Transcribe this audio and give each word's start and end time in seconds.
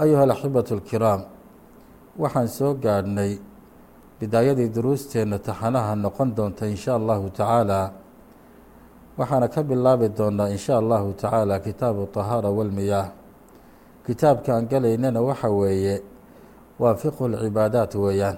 ayuha 0.00 0.22
alaxibatu 0.26 0.74
alkiraam 0.78 1.20
waxaan 2.22 2.48
soo 2.48 2.72
gaadhnay 2.84 3.32
bidaayadii 4.20 4.68
duruusteenna 4.74 5.38
taxanaha 5.38 5.92
noqon 6.04 6.28
doonta 6.36 6.64
in 6.66 6.76
sha 6.76 6.92
allahu 7.00 7.30
tacaala 7.30 7.92
waxaana 9.18 9.48
ka 9.54 9.60
bilaabi 9.62 10.08
doonaa 10.18 10.48
in 10.54 10.58
sha 10.58 10.74
allahu 10.82 11.12
tacaala 11.20 11.54
kitaabu 11.60 12.06
tahaara 12.14 12.48
walmiyaah 12.58 13.08
kitaabka 14.06 14.50
aan 14.56 14.66
gelaynana 14.70 15.20
waxa 15.28 15.48
weeye 15.50 15.96
waa 16.80 16.94
fiqhu 16.94 17.28
lcibaadaat 17.32 17.92
weeyaan 17.94 18.36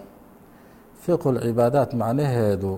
fiqhu 1.02 1.28
lcibaadaat 1.38 1.90
macnaheedu 1.94 2.72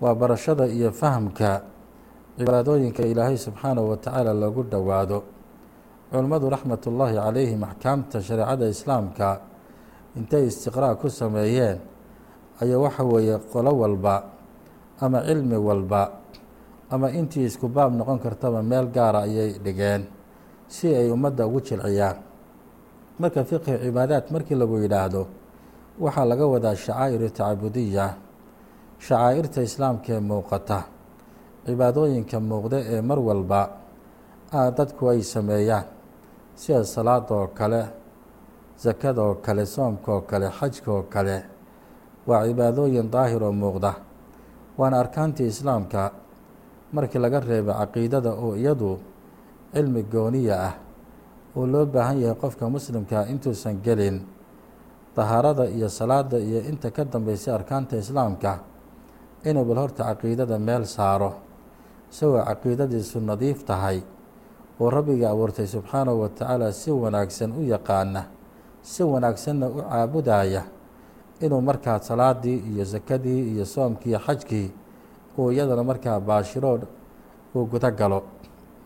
waa 0.00 0.14
barashada 0.14 0.66
iyo 0.66 0.90
fahamka 0.92 1.62
cibaadooyinka 2.38 3.02
ilaahay 3.04 3.36
subxaanahu 3.38 3.90
wa 3.92 3.96
tacaala 3.96 4.32
loogu 4.34 4.62
dhowaado 4.64 5.18
culimmadu 6.12 6.46
raxmat 6.54 6.82
ullaahi 6.90 7.16
calayhim 7.16 7.60
axkaamta 7.64 8.20
shareecada 8.28 8.66
islaamka 8.74 9.28
intay 10.18 10.44
istiqraa' 10.50 10.96
ku 11.00 11.08
sameeyeen 11.08 11.78
ayaa 12.62 12.78
waxa 12.84 13.02
weeye 13.04 13.36
qolo 13.52 13.72
walba 13.82 14.14
ama 15.00 15.18
cilmi 15.26 15.56
walba 15.68 16.02
ama 16.92 17.08
intii 17.10 17.44
isku 17.48 17.66
baab 17.68 17.92
noqon 17.98 18.18
kartaba 18.24 18.60
meel 18.62 18.86
gaara 18.94 19.20
ayay 19.26 19.50
dhigeen 19.64 20.02
si 20.68 20.86
ay 20.94 21.08
ummadda 21.10 21.46
ugu 21.48 21.60
jilciyaan. 21.60 22.16
Marka 23.20 23.44
fiqhi 23.44 23.72
cibaadaat 23.84 24.26
markii 24.32 24.56
lagu 24.56 24.76
yidhaahdo 24.84 25.22
waxaa 26.04 26.24
laga 26.30 26.44
wadaa 26.52 26.74
shacaa'iru 26.84 27.28
tacabudiya 27.32 28.06
shacaa'irta 29.06 29.60
islaamka 29.68 30.08
ee 30.16 30.20
muuqata 30.30 30.78
cibaadooyinka 31.66 32.36
muuqda 32.40 32.78
ee 32.94 33.00
mar 33.08 33.18
walba 33.28 33.60
dadku 34.76 35.02
ay 35.12 35.20
sameeyaan 35.34 35.86
sida 36.56 36.84
salaada 36.84 37.34
oo 37.34 37.46
kale 37.58 37.82
sakada 38.76 39.22
oo 39.22 39.34
kale 39.44 39.64
soomka 39.66 40.12
oo 40.12 40.20
kale 40.30 40.48
xajka 40.58 40.90
oo 40.92 41.02
kale 41.14 41.36
waa 42.26 42.44
cibaadooyin 42.46 43.10
daahir 43.10 43.42
oo 43.42 43.52
muuqda. 43.52 43.92
Waana 44.78 44.96
arkaantii 45.00 45.46
islaamka 45.46 46.12
markii 46.92 47.18
laga 47.18 47.40
reeba 47.40 47.72
caqiidada 47.80 48.30
oo 48.32 48.54
iyadu 48.56 48.98
cilmi 49.74 50.02
gooniya 50.12 50.56
ah 50.68 50.74
oo 51.56 51.66
loo 51.66 51.86
baahan 51.86 52.20
yahay 52.20 52.36
qofka 52.42 52.68
muslimkaa 52.68 53.26
intuusan 53.32 53.80
gelin 53.84 54.20
dahaarada 55.16 55.64
iyo 55.68 55.88
salaada 55.88 56.38
iyo 56.38 56.60
inta 56.70 56.90
ka 56.90 57.04
dambeysay 57.04 57.54
arkaanta 57.54 57.96
islaamka 57.96 58.58
inuu 59.44 59.64
bal 59.64 59.78
horta 59.78 60.04
caqiidada 60.04 60.58
meel 60.58 60.84
saaro 60.86 61.32
isagoo 62.12 62.40
caqiidadiisu 62.44 63.20
nadiif 63.20 63.64
tahay 63.64 64.00
oo 64.80 64.90
rabbiga 64.90 65.30
abuurtay 65.30 65.66
subxaanahu 65.66 66.20
wa 66.22 66.28
tacaala 66.28 66.72
si 66.72 66.90
wanaagsan 66.90 67.52
u 67.52 67.62
yaqaana 67.62 68.22
si 68.82 69.02
wanaagsanna 69.02 69.66
u 69.68 69.82
caabudaya 69.82 70.62
inuu 71.40 71.60
markaa 71.60 71.98
salaadii 72.00 72.58
iyo 72.72 72.84
sakadii 72.84 73.52
iyo 73.54 73.64
soomkii 73.66 74.16
xajkii 74.26 74.68
uu 75.38 75.50
iyadana 75.52 75.84
markaa 75.84 76.20
baashiroo 76.20 76.78
uu 77.54 77.64
guda 77.66 77.90
galo 77.90 78.22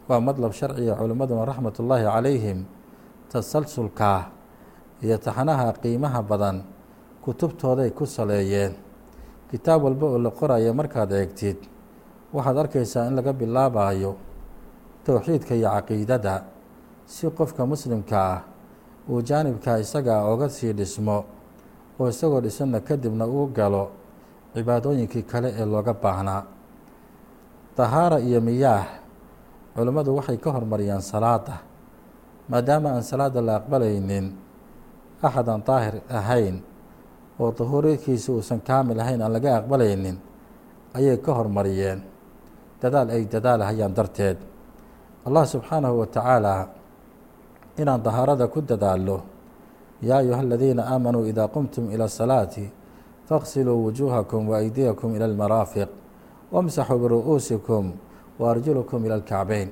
waa 0.08 0.20
madlab 0.20 0.52
sharciga 0.52 0.94
culimmaduna 0.94 1.44
raxmat 1.44 1.78
ullaahi 1.80 2.04
calayhim 2.04 2.58
tasalsulkaa 3.32 4.20
iyo 5.02 5.16
taxanaha 5.18 5.72
qiimaha 5.82 6.22
badan 6.22 6.62
kutubtooday 7.24 7.90
ku 7.90 8.06
saleeyeen. 8.06 8.72
Kitaab 9.50 9.82
walba 9.84 10.06
oo 10.14 10.18
la 10.18 10.30
qoraya 10.30 10.72
markaad 10.74 11.12
eegtid 11.12 11.58
waxaad 12.34 12.56
arkaysaa 12.58 13.06
in 13.10 13.14
laga 13.18 13.32
bilaabayo 13.32 14.14
towxiidka 15.06 15.54
iyo 15.54 15.70
caqiidada 15.76 16.34
si 17.06 17.26
qofka 17.38 17.62
muslimka 17.70 18.18
ah 18.32 18.40
uu 19.10 19.22
jaanibkaa 19.28 19.78
isagaa 19.84 20.20
oga 20.32 20.48
sii 20.56 20.72
dhismo 20.78 21.16
oo 22.00 22.08
isagoo 22.12 22.40
dhisanna 22.44 22.80
kadibna 22.88 23.24
uu 23.26 23.46
galo 23.56 23.84
cibaadooyinkii 24.54 25.22
kale 25.30 25.48
ee 25.60 25.66
looga 25.72 25.94
baahnaa 26.02 26.42
dahaara 27.76 28.18
iyo 28.20 28.40
miyaah 28.40 28.86
culimmadu 29.76 30.16
waxay 30.16 30.36
ka 30.44 30.50
hormariyaan 30.50 31.02
salaada 31.04 31.56
maadaama 32.50 32.88
aan 32.96 33.04
salaada 33.04 33.40
la 33.48 33.52
aqbalaynin 33.60 34.26
axad 35.22 35.48
aan 35.48 35.62
daahir 35.66 35.94
ahayn 36.18 36.56
oo 37.40 37.52
dahuurikiisa 37.58 38.32
uusan 38.32 38.60
kaamil 38.68 38.98
ahayn 39.00 39.20
aan 39.22 39.32
laga 39.32 39.50
aqbalaynin 39.60 40.16
ayay 40.96 41.16
ka 41.20 41.32
hormariyeen. 41.36 42.00
Dadaal 42.80 43.08
ay 43.12 43.24
dadaalahayaan 43.28 43.92
darteed 43.96 44.38
allah 45.26 45.44
subxaanahu 45.46 45.98
wa 46.00 46.06
tacaala 46.06 46.54
inaan 47.78 48.02
dahaarada 48.02 48.46
ku 48.46 48.60
dadaallo 48.62 49.18
yaa 50.02 50.18
ayuha 50.22 50.40
aladiina 50.40 50.82
aamanuu 50.86 51.26
idaa 51.26 51.48
qumtum 51.50 51.90
ila 51.90 52.04
asalaati 52.06 52.70
faqsiluu 53.28 53.84
wujuuhakum 53.90 54.48
wa 54.48 54.58
aydiyakum 54.62 55.16
ila 55.16 55.24
almaraafiq 55.26 55.88
wamsaxuu 56.52 56.98
biru'uusikum 57.02 57.84
wa 58.38 58.44
arjulukum 58.50 59.02
ila 59.06 59.14
alkacbeyn 59.18 59.68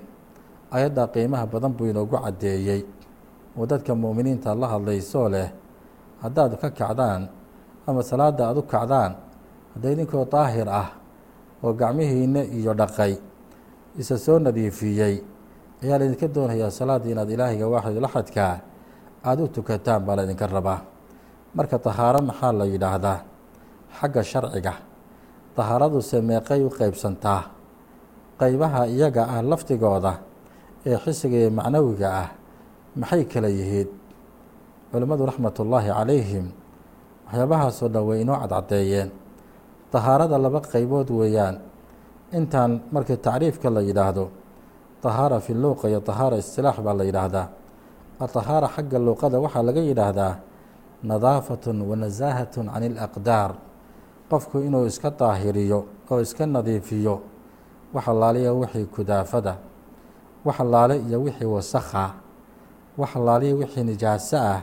ayaddaa 0.75 1.07
qiimaha 1.15 1.47
badan 1.47 1.73
buu 1.73 1.87
inoogu 1.87 2.19
caddeeyey. 2.19 2.83
Oo 3.55 3.67
dadka 3.67 3.95
mu'miniinta 3.95 4.55
la 4.59 4.67
hadlaysoo 4.75 5.29
leh 5.31 5.49
haddaad 6.23 6.59
ka 6.59 6.71
kacdaan 6.75 7.31
ama 7.87 8.03
salaadda 8.03 8.51
aad 8.51 8.59
u 8.59 8.63
kacdaan 8.67 9.13
hadda 9.75 9.87
idinkoo 9.95 10.27
daahir 10.27 10.67
ah 10.69 10.89
oo 11.63 11.73
gacmihiinna 11.73 12.43
iyo 12.51 12.75
dhaqay 12.75 13.15
isa 13.95 14.19
soo 14.19 14.39
nadiifiyey 14.43 15.23
ayaa 15.85 15.99
laydinka 16.01 16.29
doonayaa 16.35 16.71
salaaddii 16.79 17.13
inaad 17.15 17.31
ilaahayga 17.35 17.67
waaxid 17.75 17.97
laxadkaa 18.05 18.53
aada 19.29 19.41
u 19.45 19.49
tukataan 19.49 20.01
baa 20.07 20.17
laydinka 20.19 20.47
rabaa. 20.57 20.81
Marka 21.57 21.77
dahaaro 21.85 22.21
maxaa 22.29 22.53
la 22.59 22.65
yidhaahdaa? 22.73 23.19
Xagga 23.99 24.23
sharciga. 24.31 24.73
Dahaaraduse 25.57 26.19
meeqay 26.29 26.61
u 26.67 26.71
qeybsantaa 26.79 27.41
qeybaha 28.41 28.81
iyaga 28.95 29.23
ah 29.35 29.39
lafdigooda 29.51 30.13
ee 30.89 30.99
xisiga 31.05 31.37
iyo 31.43 31.51
macnawiga 31.59 32.09
ah 32.23 32.29
maxay 33.01 33.23
kala 33.33 33.49
yihiin? 33.59 33.89
Culimmadu 34.91 35.23
raxmatullaahi 35.31 35.89
calayhim 35.99 36.47
waxyaabahaasoo 37.27 37.89
dhan 37.95 38.05
way 38.09 38.19
inoo 38.23 38.37
cadcadeeyeen. 38.43 39.09
Dahaarada 39.93 40.37
laba 40.45 40.61
qeybood 40.73 41.09
weeyaan. 41.21 41.57
Intaan 42.39 42.83
markii 42.95 43.17
tacriifka 43.27 43.71
la 43.71 43.81
yidhaahdo 43.89 44.25
tahaara 45.05 45.39
fi 45.45 45.53
luuqa 45.63 45.87
iyo 45.93 46.01
tahaara 46.09 46.37
istilaax 46.43 46.77
baa 46.87 46.95
la 46.99 47.05
yidhaahdaa. 47.09 47.47
Atahaara 48.25 48.69
xagga 48.75 48.99
luuqada 49.07 49.37
waxaa 49.45 49.63
laga 49.69 49.81
yidhaahdaa 49.89 50.33
nadaafatun 51.05 51.77
wa 51.89 51.97
nasaahatun 51.97 52.67
can 52.73 52.83
ilaqdaar 52.89 53.51
qofku 54.31 54.57
inuu 54.67 54.87
iska 54.91 55.11
daahiriyo 55.11 55.79
oo 56.11 56.21
iska 56.25 56.47
nadiifiyo 56.47 57.15
wax 57.95 58.05
allaaliya 58.09 58.53
wixii 58.53 58.87
kudaafada 58.95 59.55
wax 60.45 60.57
allaale 60.61 60.97
iyo 61.09 61.19
wixii 61.23 61.45
wasakha 61.57 62.07
wax 62.99 63.11
allaaliya 63.17 63.55
wixii 63.61 63.85
nijaaso 63.85 64.37
ah 64.39 64.61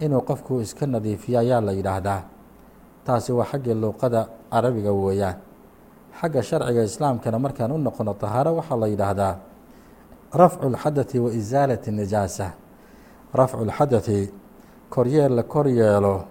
inuu 0.00 0.20
qofku 0.28 0.60
iska 0.64 0.86
nadiifiyo 0.86 1.38
ayaa 1.40 1.60
la 1.60 1.72
yidhaahdaa. 1.72 2.22
Taasi 3.04 3.32
waa 3.32 3.44
xaggii 3.50 3.74
luuqada 3.74 4.28
carabiga 4.52 4.92
weeyaan. 4.92 5.36
Xagga 6.20 6.42
sharciga 6.42 6.82
islaamkana 6.84 7.38
markaan 7.38 7.72
u 7.72 7.78
noqono 7.78 8.14
tahaaro 8.14 8.56
waxaa 8.56 8.76
la 8.82 8.86
yidhaahdaa 8.88 9.34
rafcu 10.33 10.65
اlxadaثi 10.71 11.19
wa 11.19 11.29
isaalati 11.31 11.91
nijaasa 11.91 12.47
rafcu 13.33 13.57
اlxadaثi 13.65 14.31
koryeel 14.89 15.33
la 15.35 15.43
kor 15.43 15.67
yeelo 15.67 16.25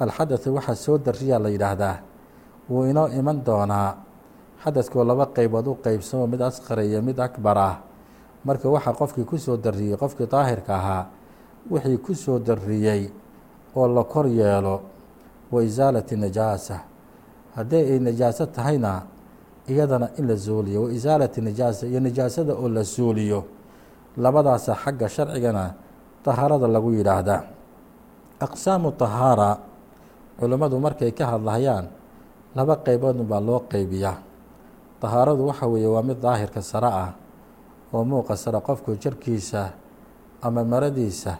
alxadaثi 0.00 0.48
waxaa 0.50 0.74
soo 0.74 0.98
dariyaa 0.98 1.38
la 1.38 1.48
yidhaahdaa 1.48 1.96
wuu 2.70 2.84
inoo 2.90 3.08
iman 3.08 3.44
doonaa 3.46 3.90
xadadkoo 4.64 5.04
laba 5.04 5.26
qeybood 5.26 5.66
u 5.66 5.74
qeybsamo 5.84 6.26
mid 6.26 6.40
asqara 6.42 6.82
iyo 6.84 7.02
mid 7.02 7.18
akbar 7.20 7.58
ah 7.58 7.76
marka 8.44 8.68
waxaa 8.68 8.92
qofkii 8.92 9.24
ku 9.24 9.38
soo 9.38 9.56
dariyey 9.56 9.96
qofkii 9.96 10.26
daahirka 10.26 10.72
ahaa 10.76 11.04
wixii 11.70 11.98
ku 11.98 12.14
soo 12.14 12.38
dariyey 12.38 13.10
oo 13.76 13.88
la 13.88 14.04
kor 14.04 14.26
yeelo 14.26 14.80
wa 15.52 15.62
isaalati 15.62 16.16
nijaasa 16.16 16.80
haddii 17.56 17.84
ay 17.92 17.98
nijaaso 17.98 18.46
tahayna 18.46 19.02
iyadana 19.69 20.07
in 20.17 20.25
la 20.27 20.35
zuuliyo 20.35 20.83
wa 20.83 20.91
isaalati 20.91 21.41
nijaasa 21.41 21.87
iyo 21.87 21.99
nijaasada 21.99 22.53
oo 22.57 22.69
la 22.69 22.83
suuliyo 22.83 23.39
labadaasa 24.17 24.75
xagga 24.75 25.07
sharcigana 25.09 25.73
tahaarada 26.25 26.67
lagu 26.67 26.91
yidhaahdaa. 26.91 27.41
Aqsaamu 28.39 28.91
tahaara 28.91 29.57
culammadu 30.39 30.79
markay 30.79 31.11
ka 31.11 31.25
hadlayaan 31.35 31.85
laba 32.55 32.75
qeyboodun 32.85 33.27
baa 33.27 33.39
loo 33.47 33.59
qeybiyaa 33.71 34.17
tahaaradu 35.01 35.47
waxa 35.47 35.65
weeye 35.67 35.87
waa 35.87 36.03
mid 36.03 36.19
daahirka 36.23 36.61
sare 36.61 36.87
ah 36.87 37.11
oo 37.93 38.03
muuqa 38.03 38.35
sare 38.35 38.59
qofku 38.67 38.95
jarkiisa 39.03 39.71
ama 40.41 40.63
maradiisa 40.63 41.37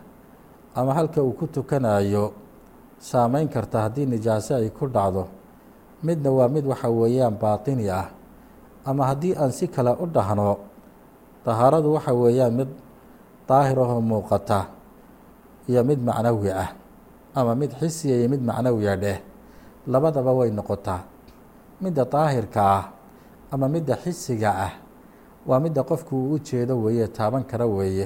ama 0.75 0.91
halka 0.93 1.19
uu 1.23 1.31
ku 1.39 1.47
tukanayo 1.47 2.31
saameyn 2.99 3.47
karta 3.47 3.77
haddii 3.87 4.05
nijaaso 4.05 4.55
ay 4.59 4.69
ku 4.69 4.87
dhacdo. 4.87 5.27
Midna 6.03 6.31
waa 6.31 6.47
mid 6.47 6.63
waxa 6.67 6.87
weeyaan 6.91 7.35
baatini 7.41 7.87
ah 7.91 8.07
ama 8.85 9.03
haddii 9.09 9.33
aan 9.35 9.51
si 9.51 9.67
kale 9.67 9.91
u 9.99 10.05
dhahno 10.07 10.57
tahaaradu 11.45 11.93
waxa 11.95 12.13
weeyaan 12.13 12.53
mid 12.59 12.69
daahirahoo 13.47 14.01
muuqata 14.01 14.59
iyo 15.69 15.81
mid 15.83 15.99
macnawi 16.07 16.49
ah 16.63 16.69
ama 17.35 17.55
mid 17.55 17.71
xisiya 17.79 18.15
iyo 18.19 18.27
mid 18.33 18.41
macnawiya 18.49 18.95
dheh 19.03 19.17
labadaba 19.87 20.31
way 20.39 20.49
noqotaa 20.51 21.01
midda 21.81 22.03
daahirka 22.05 22.61
ah 22.77 22.83
ama 23.53 23.65
midda 23.73 23.95
xisiga 24.03 24.49
ah 24.67 24.73
waa 25.47 25.59
midda 25.63 25.81
qofku 25.89 26.13
uu 26.15 26.33
u 26.35 26.39
jeedo 26.47 26.73
weeye 26.83 27.07
taaban 27.07 27.43
kara 27.49 27.65
weeye 27.65 28.05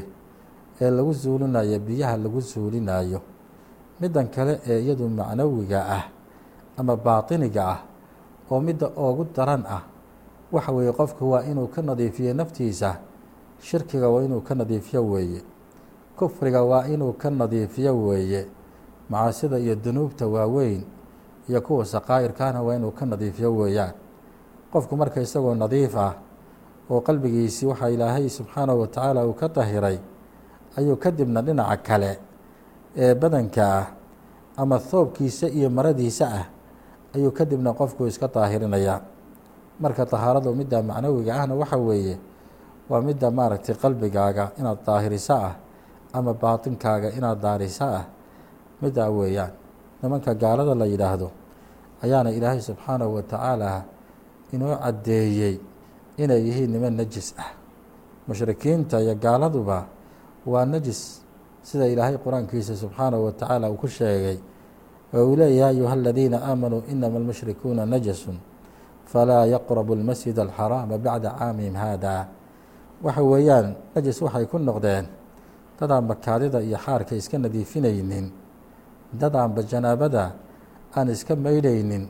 ee 0.81 0.89
lagu 0.91 1.13
suulinayo 1.13 1.79
biyaha 1.79 2.15
lagu 2.23 2.41
suulinayo 2.41 3.19
middan 4.01 4.27
kale 4.35 4.53
ee 4.69 4.79
iyadu 4.83 5.05
macnawiga 5.09 5.79
ah 5.97 6.03
ama 6.79 6.93
baatiniga 7.05 7.61
ah 7.73 7.79
oo 8.51 8.59
midda 8.67 8.87
oogu 9.03 9.23
daran 9.35 9.63
ah 9.75 9.81
waxa 10.53 10.71
weeye 10.71 10.91
qofku 10.93 11.31
waa 11.31 11.43
inuu 11.43 11.67
ka 11.67 11.81
nadiifiyo 11.81 12.33
naftiisa. 12.33 12.97
Shirkiga 13.61 14.09
waa 14.09 14.23
inuu 14.23 14.41
ka 14.41 14.55
nadiifiyo 14.55 15.01
weeye. 15.09 15.41
Kufriga 16.17 16.61
waa 16.63 16.87
inuu 16.87 17.13
ka 17.13 17.29
nadiifiyo 17.29 17.93
weeye. 18.07 18.45
Macaasida 19.09 19.57
iyo 19.59 19.75
dunuubta 19.75 20.27
waaweyn 20.27 20.83
iyo 21.49 21.61
kuwa 21.61 21.85
saqaa'irkaana 21.85 22.61
waa 22.61 22.75
inuu 22.75 22.91
ka 22.91 23.05
nadiifiyo 23.05 23.55
weeyaan. 23.55 23.93
Qofku 24.71 24.97
marka 24.97 25.21
isagoo 25.21 25.55
nadiif 25.55 25.95
ah 25.97 26.13
oo 26.89 27.01
qalbigiisii 27.01 27.65
waxaa 27.65 27.89
ilaahay 27.89 28.29
subxaanahu 28.29 28.79
wa 28.81 28.87
tacaala 28.87 29.25
uu 29.25 29.33
ka 29.33 29.47
dahiray 29.47 29.97
ayuu 30.77 30.95
kadibna 30.95 31.41
dhinaca 31.41 31.77
kale 31.83 32.19
ee 32.97 33.15
badanka 33.15 33.63
ah 33.77 33.85
ama 34.57 34.79
thoobkiisa 34.79 35.47
iyo 35.49 35.69
maradiisa 35.69 36.25
ah 36.27 36.45
ayuu 37.15 37.31
kadibna 37.31 37.73
qofku 37.73 38.07
iska 38.07 38.27
daahirinayaa 38.27 38.99
marka 39.83 40.03
tahaaradu 40.13 40.49
midda 40.59 40.77
macnawiga 40.89 41.31
ahna 41.39 41.53
waxa 41.61 41.77
weeye 41.87 42.15
waa 42.89 43.01
midda 43.07 43.27
maaragtay 43.37 43.75
qalbigaaga 43.83 44.45
inaad 44.59 44.79
daahiriso 44.87 45.33
ah 45.47 45.53
ama 46.17 46.31
baatinkaaga 46.43 47.07
inaad 47.17 47.39
daariso 47.45 47.85
ah 47.99 48.05
middaa 48.81 49.09
weeyaan. 49.17 49.51
Nimanka 50.03 50.31
gaalada 50.41 50.73
la 50.81 50.85
yidhaahdo 50.93 51.27
ayaana 52.03 52.29
ilaahay 52.37 52.59
subxaanahu 52.67 53.15
wa 53.15 53.21
tacaala 53.31 53.71
inoo 54.53 54.75
caddeeyey 54.83 55.55
inay 56.21 56.41
yihiin 56.47 56.71
niman 56.75 56.93
najis 56.99 57.29
ah. 57.43 57.51
Mushrikiinta 58.27 58.99
iyo 59.03 59.15
gaaladuba 59.15 59.77
waa 60.45 60.65
najis 60.65 61.23
sida 61.63 61.87
ilaahay 61.87 62.17
qur'aankiisa 62.19 62.75
subxaanahu 62.75 63.25
wa 63.25 63.31
tacaala 63.31 63.71
uu 63.71 63.79
ku 63.79 63.87
sheegay 63.87 64.37
oo 65.15 65.23
uu 65.29 65.35
leeyahy 65.39 65.59
ya 65.59 65.67
ayuha 65.71 65.93
aladiina 65.95 66.37
aamanuu 66.43 66.83
inama 66.91 67.17
almushrikuuna 67.23 67.85
najasun 67.87 68.37
falaa 69.05 69.45
yaqrabu 69.45 69.93
almasjid 69.93 70.37
alxaraama 70.39 70.97
bacda 70.97 71.29
caamihim 71.39 71.75
haada 71.75 72.27
waxa 73.03 73.21
weeyaan 73.23 73.75
najis 73.95 74.21
waxay 74.21 74.45
ku 74.45 74.57
noqdeen 74.57 75.05
dadaan 75.79 76.07
bakaadida 76.07 76.61
iyo 76.61 76.77
xaarka 76.77 77.15
iska 77.15 77.37
nadiifinaynin 77.37 78.31
dadaanba 79.13 79.61
janaabada 79.63 80.31
aan 80.95 81.07
iska 81.09 81.35
maydhaynin 81.35 82.07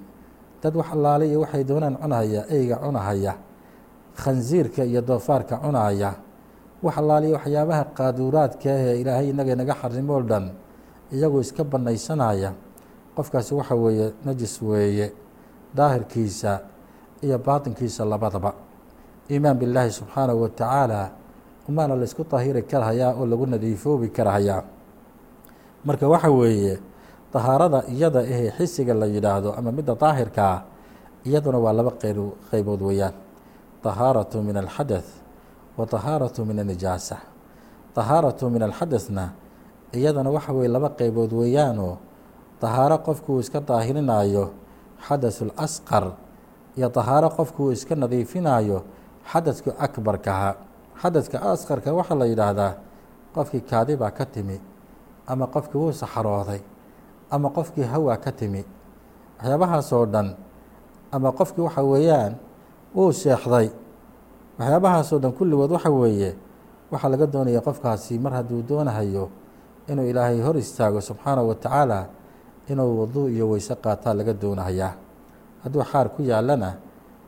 dad 0.61 0.73
wax 0.75 0.87
allaale 0.95 1.25
iyo 1.27 1.39
waxay 1.43 1.63
doonaan 1.63 1.95
cunahaya 2.01 2.41
eyga 2.49 2.75
cunahaya 2.83 3.33
khansiirka 4.15 4.83
iyo 4.85 5.01
doofaarka 5.01 5.57
cunahaya 5.63 6.11
wax 6.83 6.95
allaaliyo 6.97 7.33
waxyaabaha 7.37 7.83
qaaduuraadka 7.97 8.69
ee 8.69 9.01
ilaahay 9.01 9.29
inaga 9.29 9.55
naga 9.55 9.73
xarimo 9.81 10.21
dhan 10.21 10.45
iyagoo 11.13 11.41
iska 11.41 11.63
banaysanaya. 11.63 12.51
Qofkaasi 13.15 13.53
waxa 13.55 13.75
weeye 13.75 14.13
najis 14.25 14.61
weeye 14.61 15.13
daahirkiisa 15.75 16.59
iyo 17.25 17.37
baatinkiisa 17.39 18.05
labadaba. 18.05 18.51
Iimaan 19.31 19.57
billaahi 19.57 19.91
subxaanahu 19.91 20.41
wa 20.43 20.49
tacaala 20.49 21.01
umaana 21.69 21.95
la 21.95 22.03
isku 22.03 22.23
tahiri 22.23 22.61
karahayaa 22.67 23.15
oo 23.15 23.25
lagu 23.25 23.45
nadiifoobi 23.47 24.07
karahayaa 24.11 24.63
marka 25.87 26.07
waxa 26.07 26.29
weeye 26.31 26.79
dahaarada 27.33 27.79
iyada 27.87 28.19
ahee 28.19 28.51
xisiga 28.57 28.93
la 28.93 29.05
yidhaahdo 29.07 29.55
ama 29.57 29.71
midda 29.71 29.95
daahirka 29.95 30.43
ah 30.43 30.59
iyaduna 31.27 31.57
waa 31.63 31.73
laba 31.73 31.91
qeyb 32.01 32.19
qeybood 32.51 32.81
weeyaan. 32.81 33.15
Tahaaratu 33.83 34.43
min 34.43 34.55
alxadath 34.57 35.07
wa 35.77 35.85
tahaaratu 35.85 36.45
min 36.45 36.59
anijaasa. 36.59 37.17
Tahaaratu 37.95 38.49
min 38.49 38.61
alxadathna 38.63 39.31
iyadana 39.95 40.29
waxa 40.35 40.51
weye 40.53 40.67
laba 40.67 40.89
qeybood 40.99 41.31
weeyaanoo 41.31 41.97
tahaaro 42.59 42.97
qofku 43.07 43.29
uu 43.35 43.39
iska 43.39 43.59
daahirinayo 43.59 44.51
xadaثu 45.07 45.51
lasqar 45.51 46.05
iyo 46.77 46.89
tahaaro 46.89 47.29
qofku 47.37 47.63
uu 47.63 47.71
iska 47.71 47.95
nadiifinayo 47.95 48.83
xadadka 49.31 49.71
akbarkaha. 49.85 50.51
Xadadka 51.01 51.37
asqarka 51.51 51.89
waxaa 51.93 52.15
la 52.21 52.25
yidhaahdaa 52.25 52.71
qofkii 53.35 53.61
kaadi 53.69 53.95
baa 53.95 54.11
ka 54.11 54.25
timi 54.25 54.57
ama 55.27 55.45
qofkii 55.47 55.77
wuu 55.81 55.91
saxarooday 56.01 56.61
ama 57.31 57.49
qofkii 57.49 57.83
hawaa 57.93 58.17
ka 58.17 58.31
timi. 58.31 58.61
Waxyaabahaasoo 59.39 60.05
dhan 60.13 60.27
ama 61.11 61.31
qofkii 61.31 61.61
waxa 61.67 61.81
weeyaan 61.83 62.33
wuu 62.95 63.11
seexday 63.11 63.67
waxyaabahaasoo 64.59 65.19
dhan 65.19 65.31
kulligood 65.37 65.71
waxa 65.71 65.89
weeye 65.89 66.35
waxaa 66.91 67.09
laga 67.09 67.27
doonaya 67.27 67.61
qofkaasi 67.61 68.19
mar 68.19 68.33
hadduu 68.33 68.61
doonahayo 68.69 69.29
inuu 69.89 70.05
ilaahay 70.11 70.41
hor 70.41 70.57
istaago 70.57 71.01
subxaanahu 71.01 71.49
wa 71.49 71.55
tacaala 71.55 71.99
inuu 72.69 72.99
waduu 73.01 73.27
iyo 73.29 73.49
weyse 73.49 73.75
qaataa 73.75 74.13
laga 74.13 74.33
doonahayaa 74.33 74.93
hadduu 75.63 75.83
xaar 75.83 76.09
ku 76.09 76.21
yaalana 76.21 76.73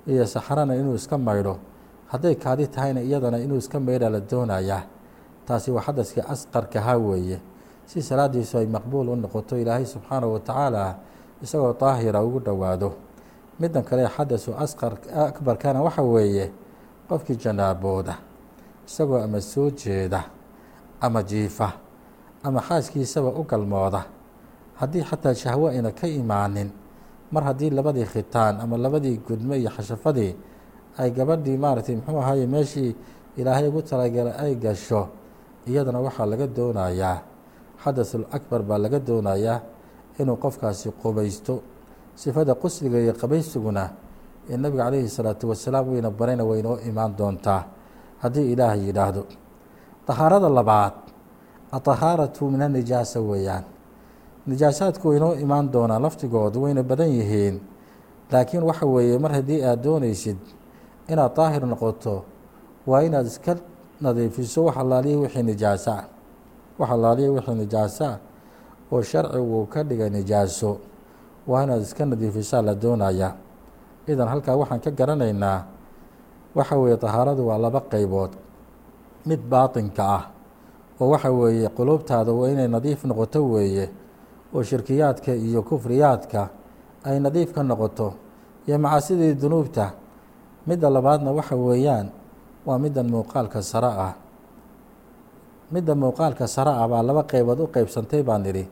iyo 0.07 0.25
saxrana 0.25 0.75
inuu 0.75 0.95
iska 0.95 1.17
maydho 1.17 1.57
hadday 2.11 2.35
kaadi 2.35 2.67
tahayna 2.67 3.01
iyadana 3.01 3.37
inuu 3.39 3.57
iska 3.57 3.79
maydha 3.79 4.09
la 4.09 4.19
doonayaa 4.19 4.83
taasi 5.45 5.71
waa 5.71 5.81
xadaskii 5.81 6.21
asqarkahaa 6.27 6.97
weeye. 6.97 7.39
Si 7.85 8.01
salaadiisu 8.01 8.57
ay 8.57 8.65
maqbuul 8.65 9.09
u 9.09 9.15
noqoto 9.15 9.57
ilaahay 9.57 9.85
subxaanahu 9.85 10.33
wa 10.33 10.39
tacaala 10.39 10.95
isagoo 11.41 11.73
daahira 11.79 12.23
ugu 12.23 12.39
dhowaado. 12.39 12.93
Middan 13.59 13.83
kale 13.83 14.07
xadasu 14.09 14.53
asqar 14.57 14.93
akbarkana 15.13 15.81
waxa 15.85 16.01
weeye 16.01 16.51
qofkii 17.09 17.35
janaabooda 17.37 18.17
isagoo 18.87 19.21
ama 19.21 19.41
soo 19.41 19.69
jeeda 19.69 20.23
ama 21.01 21.23
jiifa 21.23 21.71
ama 22.43 22.61
xaaskiisaba 22.61 23.29
u 23.29 23.43
galmooda. 23.43 24.01
Haddii 24.75 25.03
xataa 25.03 25.33
shahwo 25.33 25.67
ayna 25.69 25.91
ka 25.91 26.07
imaanin 26.07 26.71
mar 27.31 27.43
haddii 27.43 27.69
labadii 27.69 28.05
khitaan 28.13 28.59
ama 28.63 28.77
labadii 28.77 29.17
gudmo 29.27 29.55
iyo 29.55 29.69
xashafadii 29.69 30.31
ay 30.97 31.09
gabadhii 31.11 31.57
maaragtay 31.57 31.95
muxuu 31.95 32.19
ahaye 32.19 32.47
meeshii 32.47 32.95
ilaahay 33.37 33.67
ugu 33.67 33.81
talagalay 33.81 34.33
ay 34.43 34.55
gasho 34.55 35.01
iyadana 35.67 35.99
waxaa 35.99 36.25
laga 36.25 36.47
doonayaa 36.47 37.17
xadaثul 37.83 38.25
akbar 38.31 38.61
baa 38.63 38.77
laga 38.77 38.99
doonayaa 38.99 39.59
inuu 40.19 40.37
qofkaasi 40.43 40.91
qubaysto 41.01 41.53
sifada 42.15 42.53
qusliga 42.55 42.97
iyo 42.99 43.13
qabaysiguna 43.13 43.83
ee 44.49 44.57
nabiga 44.57 44.83
calayhi 44.87 45.09
salaatu 45.09 45.49
wasalaam 45.49 45.85
wayna 45.91 46.09
barayna 46.11 46.43
waynoo 46.45 46.77
imaan 46.89 47.11
doontaa. 47.17 47.61
Haddii 48.21 48.51
ilaahay 48.53 48.81
yidhaahdo 48.87 49.23
tahaarada 50.07 50.49
labaad 50.49 50.93
atahaaratu 51.71 52.49
min 52.53 52.61
anijaasa 52.61 53.19
weeyaan 53.21 53.63
nijaasaadku 54.47 55.07
waynoo 55.09 55.33
imaan 55.43 55.71
doonaa 55.73 55.99
laftigoodu 55.99 56.61
wayna 56.63 56.83
badan 56.83 57.09
yihiin. 57.09 57.55
Laakiin 58.31 58.63
waxa 58.63 58.85
weeye 58.85 59.17
mar 59.19 59.31
haddii 59.31 59.61
aad 59.65 59.83
doonaysid 59.83 60.37
inaad 61.09 61.35
daahir 61.35 61.65
noqoto 61.65 62.23
waa 62.87 63.01
inaad 63.03 63.25
iska 63.25 63.55
nadiifiso 64.01 64.63
wax 64.65 64.77
allaaliya 64.77 65.17
wixii 65.19 65.43
nijaaso 65.43 65.91
ah. 65.91 66.03
Wax 66.79 66.89
allaaliya 66.91 67.31
wixii 67.31 67.55
nijaaso 67.55 68.05
ah 68.05 68.17
oo 68.91 69.01
sharcigu 69.01 69.65
ka 69.73 69.83
dhigay 69.83 70.09
nijaaso 70.09 70.77
waa 71.47 71.63
inaad 71.63 71.81
iska 71.81 72.05
nadiifisaa 72.05 72.61
la 72.61 72.75
doonayaa 72.75 73.33
idan 74.07 74.27
halkaa 74.27 74.55
waxaan 74.55 74.79
ka 74.81 74.91
garanaynaa 74.91 75.63
waxa 76.55 76.75
weeye 76.77 76.97
tahaaradu 76.97 77.47
waa 77.47 77.57
laba 77.57 77.81
qeybood 77.81 78.31
mid 79.25 79.39
baatinka 79.49 80.03
ah 80.17 80.23
oo 81.01 81.09
waxa 81.09 81.31
weeye 81.31 81.69
quluubtaada 81.69 82.31
waa 82.31 82.49
inay 82.49 82.67
nadiif 82.67 83.05
noqoto 83.05 83.39
weeye 83.53 83.89
oo 84.53 84.63
shirkiyaadka 84.63 85.31
iyo 85.33 85.61
kufriyaadka 85.63 86.49
ay 87.05 87.19
nadiif 87.19 87.53
ka 87.53 87.63
noqoto 87.63 88.13
iyo 88.67 88.77
macaasidii 88.79 89.33
dunuubta 89.33 89.93
midda 90.67 90.89
labaadna 90.89 91.31
waxa 91.31 91.55
weeyaan 91.55 92.09
waa 92.65 92.77
middan 92.77 93.09
muuqaalka 93.09 93.61
sare 93.61 93.87
ah. 93.87 94.13
Midda 95.71 95.95
muuqaalka 95.95 96.47
sare 96.47 96.69
ah 96.69 96.87
baa 96.87 97.01
laba 97.01 97.23
qeybood 97.23 97.59
u 97.59 97.67
qeybsantay 97.67 98.23
baan 98.23 98.41
nidhi 98.41 98.65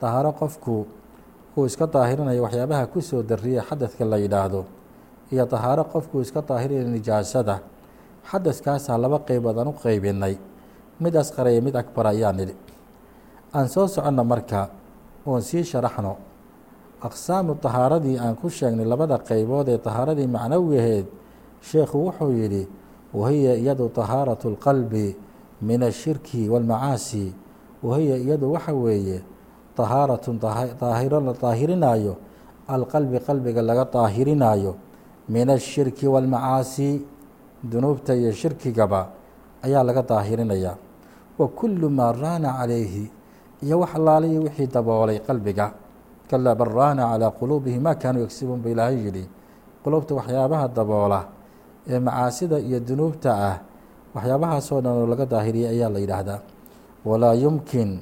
dahaaro 0.00 0.32
qofku 0.32 0.86
uu 1.56 1.66
iska 1.66 1.86
daahirinayo 1.86 2.42
waxyaabaha 2.42 2.86
ku 2.86 3.00
soo 3.00 3.22
xadadka 3.22 4.04
la 4.04 4.16
yidhaahdo 4.16 4.64
iyo 5.32 5.46
dahaaro 5.46 5.84
qofkuu 5.84 6.20
iska 6.20 6.42
daahirinayo 6.42 6.88
nijaasada. 6.90 7.60
Xadadkaasaa 8.30 8.98
laba 8.98 9.18
qeybood 9.26 9.58
aan 9.58 9.68
u 9.68 9.72
qeybinay 9.72 10.38
mid 11.00 11.14
asqara 11.16 11.50
iyo 11.50 11.62
mid 11.62 11.74
akbar 11.76 12.06
ayaa 12.06 12.32
nidhi. 12.32 12.54
Aan 13.54 13.68
soo 13.68 13.86
soconno 13.88 14.24
marka 14.24 14.68
oon 15.25 15.41
sii 15.41 15.63
sharaxno 15.63 16.15
aqsaamu 17.01 17.55
tahaaradii 17.55 18.17
aan 18.17 18.35
ku 18.35 18.49
sheegnay 18.49 18.85
labada 18.85 19.17
qeybood 19.17 19.67
ee 19.69 19.77
tahaaradii 19.77 20.27
macnawigaheed 20.27 21.05
sheekhu 21.61 21.97
wuxuu 22.07 22.31
yidhi 22.31 22.63
wahiya 23.13 23.53
iyadu 23.55 23.89
tahaaratu 23.89 24.45
اlqalbi 24.51 25.15
min 25.61 25.83
ashirki 25.83 26.49
wاlmacaasi 26.49 27.33
wahiya 27.83 28.17
iyadu 28.17 28.53
waxa 28.53 28.73
weeye 28.73 29.21
tahaaratun 29.75 30.39
daahiro 30.81 31.19
la 31.21 31.33
daahirinaayo 31.33 32.13
alqalbi 32.67 33.19
qalbiga 33.19 33.61
laga 33.61 33.85
daahirinaayo 33.85 34.75
min 35.29 35.49
ashirki 35.49 36.07
wاlmacaasi 36.07 37.01
dunuubta 37.63 38.15
iyo 38.15 38.31
shirkigaba 38.31 39.07
ayaa 39.65 39.83
laga 39.83 40.01
daahirinayaa 40.01 40.75
wa 41.39 41.47
kulu 41.47 41.89
maa 41.89 42.11
raana 42.11 42.53
calayhi 42.59 43.11
iyo 43.62 43.78
wax 43.80 43.94
allaaliyo 43.94 44.42
wixii 44.42 44.66
daboolay 44.66 45.18
qalbiga. 45.20 45.72
Kalaa 46.30 46.54
bal 46.54 46.68
raana 46.72 47.02
calaa 47.12 47.30
quluubihi 47.30 47.78
ma 47.78 47.94
kaanuu 47.94 48.22
yagsibuun 48.26 48.60
ba 48.62 48.68
ilaahay 48.70 48.96
yidhi. 49.04 49.24
Qulubta 49.84 50.14
waxyaabaha 50.14 50.68
daboola 50.68 51.20
ee 51.88 51.98
macaasida 51.98 52.58
iyo 52.58 52.80
dunuubta 52.80 53.30
ah 53.34 53.56
waxyaabahaasoo 54.14 54.80
dhan 54.80 54.92
oo 54.92 55.06
laga 55.06 55.26
daahiriyay 55.26 55.74
ayaa 55.78 55.90
la 55.90 55.98
yidhaahdaa. 55.98 56.40
Walaa 57.04 57.34
yumkin 57.34 58.00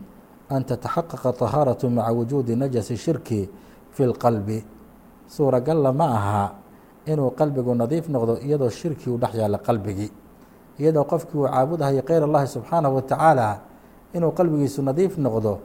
an 0.50 0.64
tataxaqaqa 0.64 1.32
tahaaratu 1.32 1.90
maca 1.90 2.12
wujuudi 2.12 2.56
najasi 2.56 2.96
shirki 2.96 3.48
fi 3.90 4.02
lqalbi 4.06 4.58
suuragalla 5.28 5.92
ma 5.92 6.06
aha 6.18 6.44
inuu 7.06 7.30
qalbigu 7.38 7.74
nadiif 7.74 8.08
noqdo 8.08 8.38
iyadoo 8.46 8.68
shirki 8.70 9.10
u 9.10 9.16
dhex 9.18 9.34
yaalla 9.34 9.58
qalbigii. 9.58 10.10
Iyadoo 10.80 11.04
qofkii 11.04 11.38
uu 11.38 11.48
caabudahayo 11.48 12.02
keyr 12.02 12.22
allahi 12.24 12.46
subxaanahu 12.46 12.94
wa 12.96 13.02
tacaala 13.02 13.48
inuu 14.14 14.32
qalbigiisu 14.32 14.82
nadiif 14.82 15.18
noqdo 15.18 15.58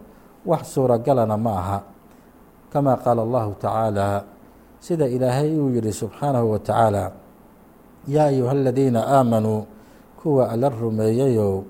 wax 0.46 0.74
suuragalana 0.74 1.38
ma 1.38 1.52
aha. 1.60 1.80
Kama 2.70 2.98
qaala 2.98 3.22
allahu 3.24 3.56
tacaala 3.60 4.24
sida 4.80 5.08
ilaahay 5.08 5.56
uu 5.58 5.70
yihi 5.74 5.94
subxaanahu 5.94 6.52
wa 6.52 6.60
tacaala 6.60 7.12
yaa 8.08 8.30
ayuha 8.30 8.52
aladiina 8.52 9.08
aamanuu 9.08 9.66
kuwa 10.22 10.50
alla 10.50 10.70
rumeeyayow 10.70 11.64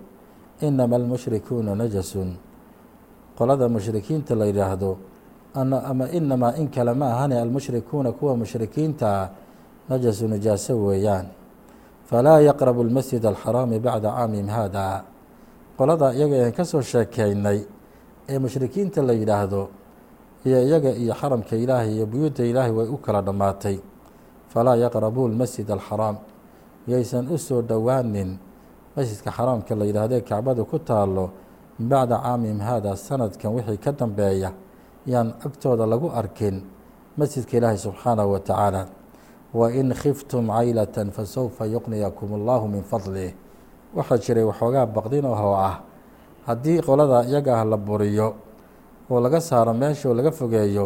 inama 0.61 0.95
almushrikuuna 0.95 1.75
najasun. 1.75 2.35
Qolada 3.37 3.69
mushrikiinta 3.69 4.35
la 4.35 4.45
yidhaahdo 4.45 4.97
ama 5.55 6.09
inamaa 6.11 6.55
in 6.59 6.67
kale 6.67 6.93
ma 6.93 7.13
ahane 7.15 7.39
almushrikuuna 7.39 8.11
kuwa 8.11 8.37
mushrikiinta 8.37 9.29
najasu 9.89 10.27
najaaso 10.27 10.75
weeyaan. 10.83 11.25
Falaa 12.05 12.39
yaqrabu 12.39 12.83
lmasjid 12.83 13.25
alxaraami 13.25 13.79
bacda 13.79 14.11
caamihim 14.11 14.47
haada 14.47 15.03
qolada 15.77 16.13
iyaga 16.13 16.45
aan 16.45 16.51
ka 16.57 16.63
soo 16.65 16.81
sheekeynay 16.81 17.59
ee 18.29 18.39
mushrikiinta 18.39 19.01
la 19.03 19.13
yidhaahdo 19.13 19.61
iyo 20.45 20.59
iyaga 20.67 20.91
iyo 20.95 21.13
xaramka 21.13 21.55
ilaahay 21.55 21.91
iyo 21.95 22.05
buyuudda 22.05 22.43
ilaahay 22.45 22.71
way 22.71 22.87
u 22.87 22.97
kala 22.97 23.21
dhammaatay 23.21 23.77
falaa 24.53 24.75
yaqrabuu 24.75 25.27
lmasjid 25.27 25.69
alxaraam 25.71 26.17
yaysan 26.87 27.27
u 27.27 27.37
soo 27.37 27.61
dhowaanin 27.61 28.37
masjidka 28.95 29.31
xaraamka 29.31 29.75
la 29.75 29.85
yidhaahdo 29.85 30.15
ee 30.15 30.21
kacbadu 30.21 30.65
ku 30.65 30.79
taalo 30.79 31.29
min 31.79 31.89
bacda 31.89 32.17
caamihim 32.23 32.59
haada 32.59 32.95
sanadkan 32.95 33.51
wixii 33.55 33.77
ka 33.77 33.91
dambeeya 33.91 34.51
yaan 35.05 35.33
agtooda 35.45 35.85
lagu 35.85 36.07
arkin 36.09 36.63
masjidka 37.17 37.57
ilaahay 37.57 37.77
subxaanahu 37.77 38.31
wa 38.31 38.39
tacaala 38.39 38.87
wain 39.53 39.93
khiftum 39.93 40.47
caylatan 40.47 41.11
fasawfa 41.11 41.65
yuqniyakum 41.67 42.33
allahu 42.39 42.67
min 42.67 42.83
fadlih 42.83 43.33
waxaa 43.95 44.17
jiray 44.23 44.43
waxoogaa 44.43 44.85
baqdin 44.85 45.25
ahoo 45.25 45.55
ah. 45.55 45.75
Haddii 46.47 46.81
qolada 46.85 47.25
iyaga 47.25 47.61
ah 47.61 47.65
la 47.65 47.77
buriyo 47.77 48.27
oo 49.09 49.19
laga 49.19 49.39
saaro 49.41 49.73
meesha 49.73 50.09
oo 50.09 50.13
laga 50.13 50.31
fogeeyo 50.31 50.85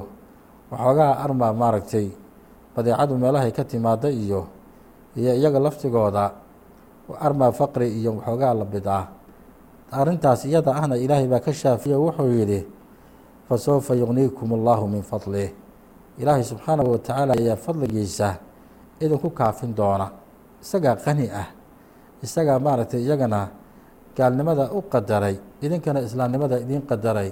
waxoogaa 0.72 1.20
arma 1.24 1.54
maaragtay 1.54 2.08
badeecadu 2.76 3.18
meelahay 3.18 3.52
ka 3.52 3.64
timaada 3.64 4.10
iyo 4.10 4.48
iyo 5.18 5.34
iyaga 5.36 5.60
laftigooda 5.60 6.32
arma 7.20 7.52
faqri 7.52 7.88
iyo 8.00 8.12
waxoogaa 8.18 8.54
la 8.54 8.66
bid 8.66 8.88
ah. 8.88 9.06
Arrintaas 9.92 10.46
iyada 10.46 10.72
ahna 10.78 10.96
ilaahay 10.98 11.28
baa 11.28 11.42
ka 11.42 11.52
shaafiye 11.54 11.96
wuxuu 11.98 12.30
yidhi 12.30 12.62
fasawfa 13.50 13.96
yuqniikum 13.98 14.54
allahu 14.54 14.86
min 14.88 15.02
fadlih 15.02 15.50
ilaahay 16.22 16.44
subxaanahu 16.46 16.92
watacaala 16.94 17.34
ayaa 17.34 17.58
fadligiisa 17.58 18.38
idinku 19.02 19.30
kaafin 19.34 19.74
doona. 19.76 20.08
Isagaa 20.62 20.96
qani 21.02 21.26
ah 21.34 21.48
isagaa 22.26 22.60
maaragtay 22.60 23.02
iyagana 23.06 23.50
gaalnimada 24.18 24.72
u 24.76 24.82
qadaray 24.94 25.36
idinkana 25.62 26.00
islaamnimada 26.08 26.60
idiin 26.60 26.84
qadaray 26.92 27.32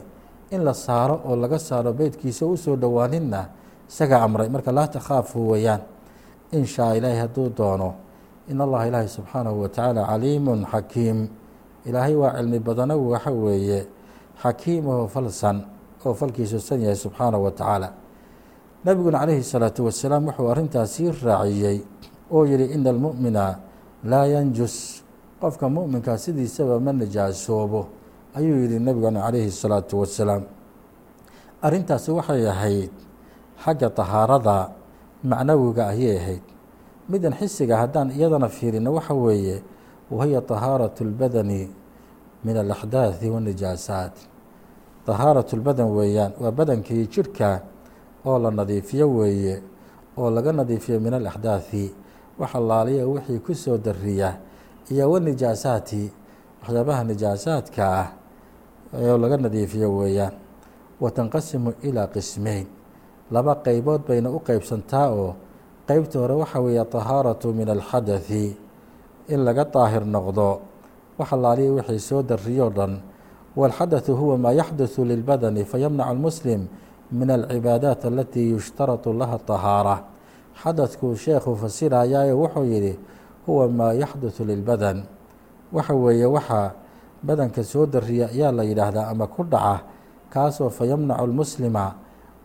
in 0.51 0.61
la 0.63 0.73
saaro 0.73 1.15
oo 1.27 1.35
laga 1.35 1.59
saaro 1.59 1.93
beytkiisa 1.93 2.45
u 2.45 2.55
dhowaaninna 2.55 3.41
isagaa 3.89 4.21
amray. 4.23 4.49
Marka 4.49 4.71
laa 4.71 4.87
takhaafu 4.87 5.49
weeyaan 5.51 5.81
in 6.51 6.65
shaa 6.65 6.95
ilaahay 6.95 7.19
hadduu 7.19 7.49
doono 7.57 7.89
in 8.47 8.61
allaha 8.61 8.87
ilaahay 8.87 9.07
subxaanahu 9.07 9.61
watacaala 9.61 10.01
caliimun 10.07 10.65
xakiim. 10.71 11.27
Ilaahay 11.85 12.15
waa 12.15 12.31
cilmi 12.39 12.59
badano 12.59 12.95
waxa 13.11 13.31
weeye 13.31 13.87
xakiim 14.43 14.87
oo 14.87 15.07
falsan 15.07 15.57
oo 16.05 16.13
falkiisu 16.13 16.59
san 16.59 16.79
yahay 16.81 16.95
subxaanahu 16.95 17.43
wa 17.43 17.51
tacaala. 17.51 17.89
Nebiguna 18.85 19.19
calayhi 19.19 19.43
salaatu 19.43 19.85
wasalaam 19.85 20.27
wuxuu 20.31 20.47
arrintaas 20.51 20.95
sii 20.95 21.11
raaciyey 21.11 21.77
oo 22.31 22.45
yihi 22.45 22.65
ina 22.75 22.89
almu'mina 22.89 23.43
laa 24.04 24.26
yanjus 24.26 25.02
qofka 25.40 25.66
mu'minkaa 25.68 26.16
sidiisaba 26.24 26.80
ma 26.80 26.92
nijaasoobo 26.92 27.80
ayuu 28.34 28.62
yihi 28.64 28.78
nebiguna 28.78 29.20
calayhi 29.26 29.50
salaatu 29.50 30.00
wasalaam 30.02 30.42
arrintaasi 31.62 32.10
waxay 32.10 32.46
ahayd 32.48 32.90
xagga 33.64 33.88
tahaarada 33.90 34.56
macnawiga 35.24 35.84
ayay 35.94 36.16
ahayd 36.18 36.44
midan 37.08 37.34
xisiga 37.38 37.76
haddaan 37.82 38.10
iyadana 38.10 38.48
fiirino 38.48 38.90
waxa 38.94 39.14
weeye 39.14 39.62
wahiya 40.10 40.40
tahaaratu 40.42 41.04
اlbadani 41.06 41.70
min 42.44 42.56
alaxdaaثi 42.56 43.26
waاnijaasaat 43.30 44.14
tahaaratu 45.06 45.56
lbadan 45.56 45.88
weeyaan 45.90 46.32
waa 46.42 46.50
badankii 46.50 47.06
jirhka 47.06 47.62
oo 48.26 48.38
la 48.38 48.50
nadiifiyo 48.50 49.06
weeye 49.10 49.62
oo 50.18 50.30
laga 50.30 50.52
nadiifiyo 50.52 51.00
min 51.00 51.14
alaxdaaثi 51.14 51.94
wax 52.38 52.50
allaaliya 52.60 53.06
wixii 53.06 53.38
ku 53.46 53.54
soo 53.54 53.78
dariya 53.78 54.36
iyo 54.90 55.10
wanijaasaati 55.10 56.02
waxyaabaha 56.62 57.02
nijaasaadka 57.04 57.82
ah 58.00 58.08
oo 58.94 59.16
laga 59.18 59.36
nadiifiyo 59.36 59.88
weeyaan 59.98 60.34
watanqasimu 61.00 61.72
ilaa 61.82 62.06
qismeyn 62.14 62.66
laba 63.30 63.54
qeybood 63.64 64.02
bayna 64.08 64.30
u 64.30 64.38
qeybsantaa 64.40 65.08
oo 65.10 65.34
qeybta 65.88 66.18
hore 66.18 66.34
waxa 66.42 66.60
weeye 66.60 66.84
tahaaratu 66.84 67.54
min 67.54 67.68
alxadaثi 67.68 68.56
in 69.28 69.40
laga 69.46 69.64
daahir 69.64 70.04
noqdo 70.06 70.60
wax 71.18 71.28
allaaliya 71.32 71.72
wixii 71.72 71.98
soo 72.08 72.22
dariyoo 72.22 72.70
dhan 72.70 73.00
wاlxadaثu 73.56 74.12
huwa 74.16 74.38
maa 74.38 74.52
yaxduثu 74.60 75.04
lilbadani 75.04 75.64
fayamnacu 75.64 76.10
اlmuslim 76.10 76.62
min 77.12 77.28
alcibaadaat 77.30 78.04
alatii 78.04 78.50
yushtaratu 78.56 79.12
laha 79.12 79.38
طahaara 79.38 79.96
xadadkuu 80.63 81.15
sheekhu 81.15 81.55
fasirayaaye 81.55 82.33
wuxuu 82.33 82.65
yidhi 82.65 82.99
huwa 83.45 83.67
maa 83.69 83.93
yaxduthu 83.93 84.45
lilbadan 84.45 85.03
waxa 85.73 85.93
weeye 85.93 86.25
waxaa 86.25 86.71
badanka 87.23 87.63
soo 87.63 87.85
dariya 87.85 88.29
ayaa 88.29 88.51
la 88.51 88.63
yidhaahdaa 88.63 89.07
ama 89.07 89.27
ku 89.27 89.43
dhaca 89.43 89.81
kaasoo 90.29 90.69
fa 90.69 90.85
yamnacu 90.85 91.27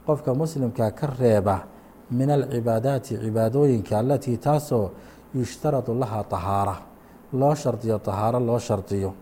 qofka 0.06 0.34
muslimka 0.34 0.90
ka 0.90 1.06
reeba 1.18 1.62
min 2.10 2.30
alcibaadaati 2.30 3.18
cibaadooyinka 3.18 3.98
alatii 3.98 4.36
taasoo 4.36 4.90
yushtaradu 5.34 5.94
lahaa 5.94 6.24
tahaara 6.24 6.76
loo 7.32 7.54
shardiyo 7.54 7.98
tahaaro 7.98 8.40
loo 8.40 8.58
shardiyo 8.58 9.14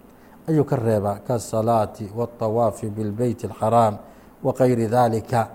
ayuu 0.49 0.65
ka 0.65 0.77
reeba 0.77 1.21
kaasalaati 1.27 2.11
waاlطawaafi 2.17 2.91
bilbeyti 2.91 3.47
alxaraam 3.47 3.97
wa 4.43 4.53
kayri 4.53 4.89
daalika. 4.89 5.49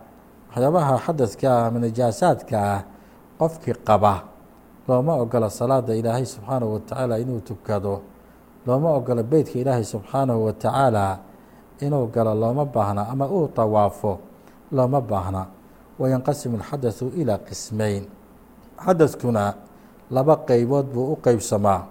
Waxyaabaha 0.49 0.97
xadadka 0.97 1.65
ama 1.65 1.79
najaasaadka 1.79 2.55
ah 2.73 2.83
qofkii 3.39 3.73
qaba 3.87 4.23
looma 4.87 5.13
ogola 5.23 5.49
salaada 5.49 5.95
ilaahay 5.95 6.25
subxaanahu 6.25 6.73
watacaala 6.73 7.19
inuu 7.19 7.39
tukado 7.39 8.01
looma 8.67 8.89
ogola 8.97 9.23
beytka 9.23 9.59
ilaahay 9.59 9.83
subxaanahu 9.83 10.45
wa 10.45 10.53
tacaala 10.53 11.19
inuu 11.81 12.07
galo 12.07 12.33
looma 12.35 12.65
baahna 12.65 13.07
ama 13.09 13.27
uu 13.27 13.47
tawaafo 13.47 14.19
looma 14.71 15.01
baahna. 15.01 15.45
Wayanqasimu 15.99 16.57
alxadasu 16.59 17.07
ilaa 17.15 17.37
qismayn. 17.37 18.03
Xadaskuna 18.85 19.53
laba 20.11 20.35
qaybood 20.47 20.85
buu 20.93 21.13
u 21.13 21.15
qeybsamaa 21.15 21.81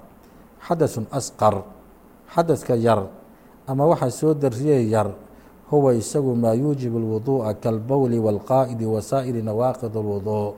xadasun 0.68 1.06
asqar 1.10 1.62
xadaska 2.34 2.74
yar 2.76 3.06
ama 3.66 3.86
waxaa 3.86 4.10
soo 4.10 4.34
darriyey 4.34 4.90
yar 4.90 5.08
huwa 5.70 5.94
isagu 5.94 6.34
maa 6.36 6.52
yuujibu 6.54 6.98
alwuduu'a 6.98 7.54
kalbowli 7.54 8.18
waalqaa'idi 8.18 8.84
wasaa'ili 8.86 9.42
nawaaqid 9.42 9.96
alwuduu 9.96 10.54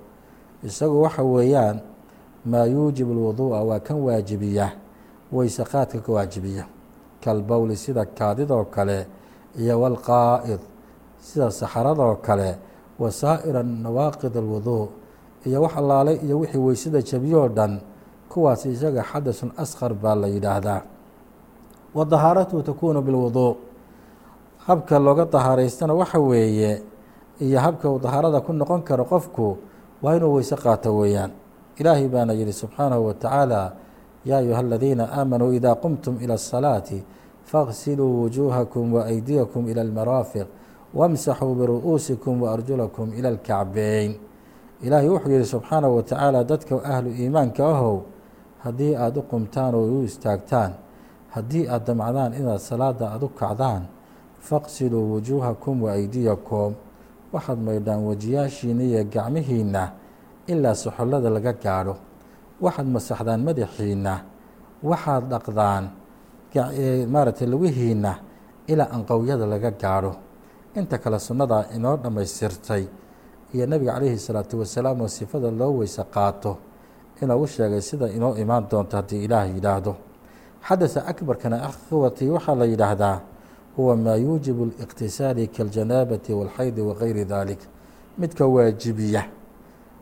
isagu 0.64 1.02
waxa 1.02 1.24
weeyaan 1.24 1.80
maa 2.46 2.66
yuujibu 2.66 3.12
اlwuduuءa 3.14 3.64
waa 3.64 3.80
kan 3.80 3.98
waajibiya 3.98 4.72
weyse 5.32 5.64
qaadka 5.64 6.00
ka 6.00 6.12
waajibiya 6.12 6.66
kalbowli 7.24 7.76
sida 7.76 8.06
kaadidoo 8.06 8.66
kale 8.66 9.08
iyo 9.60 9.82
wاlqaa'id 9.82 10.60
sida 11.20 11.52
saxaradoo 11.52 12.16
kale 12.22 12.56
wasaa'ira 13.00 13.64
nawaaqid 13.64 14.34
اlwuduu 14.38 14.90
iyo 15.46 15.62
wax 15.62 15.74
allaalay 15.78 16.18
iyo 16.26 16.40
wixii 16.40 16.58
weysada 16.58 17.02
jabiyoo 17.02 17.48
dhan 17.48 17.80
kuwaas 18.30 18.66
isaga 18.66 19.04
xadasun 19.04 19.52
asqar 19.58 19.94
baa 19.94 20.16
la 20.16 20.28
yidhaahdaa 20.28 20.82
wa 21.96 22.06
dahaaratuhu 22.06 22.64
takuunu 22.64 23.02
bilwuduu 23.02 23.56
habka 24.68 25.00
looga 25.00 25.26
dahaaraystana 25.26 25.94
waxa 25.94 26.20
weeye 26.20 26.82
iyo 27.42 27.60
habka 27.60 27.90
uu 27.90 28.00
dahaarada 28.00 28.40
ku 28.42 28.54
noqon 28.54 28.82
karo 28.84 29.06
qofku 29.06 29.58
waa 30.03 30.17
inuu 30.17 30.35
weyse 30.35 30.57
qaato 30.57 30.97
weeyaan. 30.97 31.31
Ilaahay 31.77 32.09
baana 32.09 32.33
yidhi 32.33 32.53
subxaanahu 32.53 33.07
wa 33.07 33.15
tacaala 33.15 33.73
yaa 34.25 34.39
ayuha 34.39 34.59
aladiina 34.59 35.09
aamanuu 35.13 35.53
ida 35.53 35.75
qumtum 35.75 36.19
ila 36.23 36.35
asalaati 36.35 37.05
faغsiluu 37.45 38.23
wujuuhakum 38.23 38.95
waaydiyakum 38.95 39.69
ila 39.69 39.81
almaraafiq 39.83 40.47
wamsaxuu 40.95 41.55
biru'uusikum 41.55 42.43
waarjulakum 42.43 43.13
ila 43.19 43.29
alkacbeyn 43.29 44.15
ilaahay 44.83 45.09
wuxuu 45.09 45.31
yidhi 45.31 45.45
subxaanahu 45.47 45.97
wa 45.97 46.03
tacaala 46.03 46.45
dadka 46.45 46.85
ahlu 46.85 47.11
iimaanka 47.11 47.67
ahow 47.69 48.01
haddii 48.65 48.95
aad 48.97 49.17
u 49.19 49.23
qumtaan 49.23 49.75
oo 49.75 49.85
u 50.01 50.03
istaagtaan 50.05 50.73
haddii 51.31 51.69
aad 51.69 51.87
damcdaan 51.87 52.35
inaad 52.35 52.59
salaada 52.59 53.11
aad 53.13 53.23
u 53.23 53.29
kacdaan 53.29 53.83
faqsiluu 54.41 55.13
wujuuhakum 55.13 55.83
waaydiyakum 55.83 56.75
waxaad 57.35 57.59
maydhaan 57.67 58.03
wejiyaashiina 58.09 58.83
iyo 58.91 59.03
gacmihiinna 59.15 59.83
ilaa 60.53 60.75
soxollada 60.75 61.31
laga 61.37 61.53
gaadho. 61.65 61.95
Waxaad 62.65 62.87
masaxdaan 62.97 63.41
madaxiinna 63.49 64.15
waxaad 64.91 65.25
dhaqdaan 65.33 65.85
maaragtay 67.13 67.47
lugihiinna 67.53 68.13
ilaa 68.73 68.89
anqowyada 68.97 69.47
laga 69.47 69.71
gaadho. 69.83 70.13
Inta 70.79 70.99
kale 70.99 71.19
sunnadaa 71.19 71.65
inoo 71.77 71.97
dhammaystirtay 72.03 72.85
iyo 73.55 73.65
nebiga 73.67 73.93
calayhi 73.95 74.19
salaatu 74.19 74.59
wasalaam 74.61 75.01
oo 75.01 75.09
sifada 75.09 75.51
loo 75.51 75.73
weyse 75.79 76.03
qaato 76.15 76.53
inoogu 77.23 77.47
sheegay 77.47 77.81
sida 77.81 78.07
inoo 78.17 78.35
imaan 78.37 78.65
doonto 78.71 78.97
haddii 78.97 79.25
ilaah 79.25 79.47
yidhaahdo. 79.55 79.93
Xadasa 80.69 81.01
akbarkana 81.11 81.57
akhwatii 81.69 82.29
waxaa 82.37 82.55
la 82.61 82.65
yidhaahdaa 82.73 83.17
huwa 83.78 83.96
maa 83.98 84.16
yuujibu 84.16 84.64
اliqtisaali 84.66 85.48
kaاljanaabati 85.48 86.34
wاlxaydi 86.34 86.82
wagayri 86.82 87.26
dalik 87.26 87.60
midka 88.18 88.46
waajibiya 88.48 89.24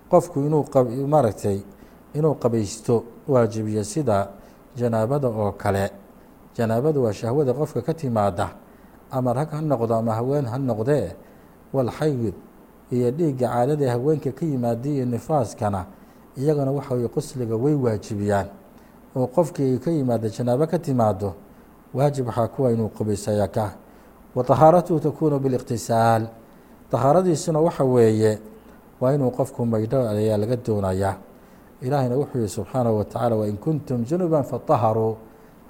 qofku 0.10 0.40
inuu 0.40 0.66
maaragtay 1.08 1.60
inuu 2.14 2.36
qabaysto 2.36 3.04
waajibiya 3.28 3.84
sida 3.84 4.28
janaabada 4.76 5.28
oo 5.28 5.52
kale 5.52 5.92
janaabadu 6.58 7.04
waa 7.04 7.14
shahwada 7.14 7.54
qofka 7.54 7.82
ka 7.82 7.94
timaada 7.94 8.50
ama 9.12 9.34
rag 9.34 9.50
ha 9.50 9.62
noqdo 9.62 9.96
ama 9.96 10.14
haween 10.16 10.46
ha 10.46 10.58
noqdee 10.58 11.12
walxayd 11.74 12.34
iyo 12.92 13.12
dhiigga 13.12 13.48
caadada 13.48 13.92
haweenka 13.92 14.32
ka 14.32 14.46
yimaada 14.46 14.90
iyo 14.90 15.06
nifaaskana 15.06 15.86
iyagana 16.38 16.72
waxa 16.72 16.96
weye 16.96 17.08
qusliga 17.08 17.56
way 17.56 17.74
waajibiyaan 17.74 18.48
oo 19.16 19.28
qofkii 19.28 19.64
ay 19.74 19.78
ka 19.78 19.92
yimaada 19.92 20.30
janaabo 20.30 20.68
ka 20.68 20.80
timaado 20.80 21.34
waajib 21.95 22.27
waxaa 22.27 22.49
kuwa 22.49 22.73
inuu 22.73 22.89
qabaysayaa 22.89 23.49
ka. 23.49 23.67
Wa 24.35 24.45
tahaaratuhu 24.45 25.01
takuunu 25.01 25.39
biliqtisaal. 25.39 26.27
Tahaaradiisuna 26.91 27.61
waxa 27.61 27.85
weeye 27.85 28.39
waa 29.01 29.13
inuu 29.15 29.31
qofku 29.31 29.67
maydho 29.67 30.09
ayaa 30.09 30.37
laga 30.37 30.57
doonayaa 30.57 31.15
ilaahayna 31.83 32.17
wuxuu 32.17 32.39
yihi 32.39 32.49
subxaanahu 32.49 32.99
wa 32.99 33.05
tacaala 33.05 33.37
wain 33.37 33.57
kuntum 33.57 34.05
junuban 34.05 34.45
fataharuu. 34.45 35.17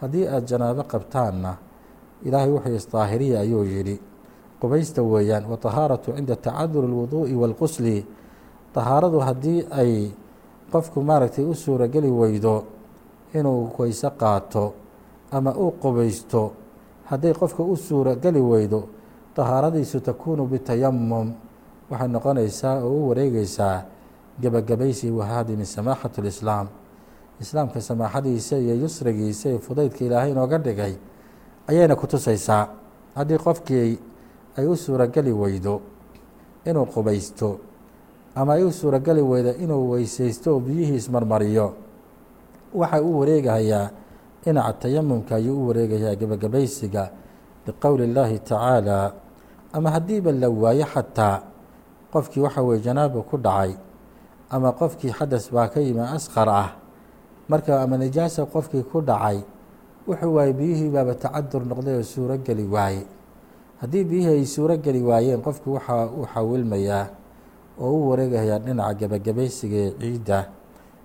Haddii 0.01 0.27
aada 0.27 0.41
janaabo 0.41 0.83
qabtaanna 0.83 1.57
ilaahay 2.25 2.51
wuxuu 2.51 2.71
yihi 2.73 2.87
daahiriya 2.93 3.41
ayuu 3.41 3.65
yidhi. 3.65 4.01
Qubaysta 4.61 5.03
weeyaan 5.03 5.45
wa 5.51 5.57
tahaaratu 5.57 6.13
cinda 6.17 6.37
tacaduri 6.37 6.87
اlwuduu'i 6.87 7.35
wاlqusli 7.35 8.07
tahaaradu 8.75 9.19
haddii 9.21 9.67
ay 9.71 10.11
qofku 10.73 11.03
maaragtay 11.03 11.45
u 11.45 11.55
suurageli 11.55 12.11
weydo 12.11 12.65
inuu 13.35 13.71
weyse 13.79 14.11
qaato 14.21 14.73
ama 15.35 15.51
uu 15.62 15.70
qubaysto 15.83 16.53
hadday 17.11 17.33
qofka 17.35 17.62
u 17.62 17.75
suurageli 17.77 18.40
weydo 18.40 18.81
tahaaradiisu 19.35 20.01
takuunu 20.01 20.47
bitayamum 20.47 21.33
waxay 21.90 22.09
noqonaysaa 22.14 22.77
oo 22.87 22.92
u 22.92 23.09
wareegeysaa 23.09 23.83
gebagabaysi 24.40 25.11
wahaadi 25.11 25.57
min 25.57 25.66
samaaxat 25.66 26.14
اlislaam 26.23 26.66
islaamka 27.42 27.81
samaaxadiisa 27.81 28.57
iyo 28.59 28.75
yusrigiisa 28.83 29.49
iyo 29.51 29.59
fudaydka 29.59 30.05
ilaahay 30.05 30.31
inooga 30.31 30.59
dhigay 30.59 30.94
ayayna 31.66 31.94
ku 31.97 32.07
tusaysaa 32.07 32.68
haddii 33.14 33.38
qofkii 33.38 33.99
ay 34.59 34.66
u 34.66 34.77
suurageli 34.77 35.33
weydo 35.33 35.81
inuu 36.64 36.87
qubaysto 36.94 37.59
ama 38.35 38.53
ay 38.55 38.62
u 38.64 38.73
suurageli 38.73 39.23
weydo 39.23 39.51
inuu 39.59 39.90
weysaysto 39.90 40.55
oo 40.55 40.61
biyihii 40.61 40.94
ismarmariyo 41.03 41.66
waxay 42.75 43.01
u 43.03 43.18
wareegahayaa 43.18 43.90
dhinaca 44.44 44.72
tayamumka 44.85 45.37
ayuu 45.40 45.57
u 45.64 45.68
wareegayaa 45.72 46.14
gebagabaysiga 46.20 47.11
liqowli 47.66 48.04
اllaahi 48.12 48.38
tacaala. 48.44 49.12
Ama 49.72 49.90
haddiiba 49.90 50.33
la 50.33 50.48
waayo 50.50 50.85
xataa 50.87 51.42
qofkii 52.12 52.40
waxa 52.46 52.62
weye 52.62 52.80
janaaba 52.80 53.22
ku 53.22 53.37
dhacay 53.40 53.74
ama 54.50 54.72
qofkii 54.72 55.11
xadas 55.18 55.50
baa 55.50 55.66
ka 55.72 55.80
yimi 55.80 56.00
asqar 56.00 56.48
ah 56.48 56.70
marka 57.48 57.83
ama 57.83 57.96
nijaasa 57.98 58.46
qofkii 58.46 58.85
ku 58.87 59.00
dhacay 59.02 59.42
wuxuu 60.07 60.35
waaye 60.37 60.52
biyihii 60.52 60.90
baaba 60.94 61.14
tacadur 61.18 61.62
noqday 61.66 61.96
oo 61.98 62.02
suuro 62.07 62.37
geli 62.38 62.62
waaye. 62.68 63.02
Haddii 63.80 64.04
biyihii 64.04 64.38
ay 64.38 64.46
suuro 64.46 64.76
geli 64.78 65.02
waayeen 65.02 65.42
qofku 65.42 65.74
waxaa 65.74 66.07
uu 66.12 66.26
xawilmayaa 66.35 67.07
oo 67.80 67.90
u 67.90 68.09
wareegayaa 68.14 68.59
dhinaca 68.62 68.94
gebagabaysiga 68.94 69.76
ee 69.76 69.90
ciidda 70.00 70.38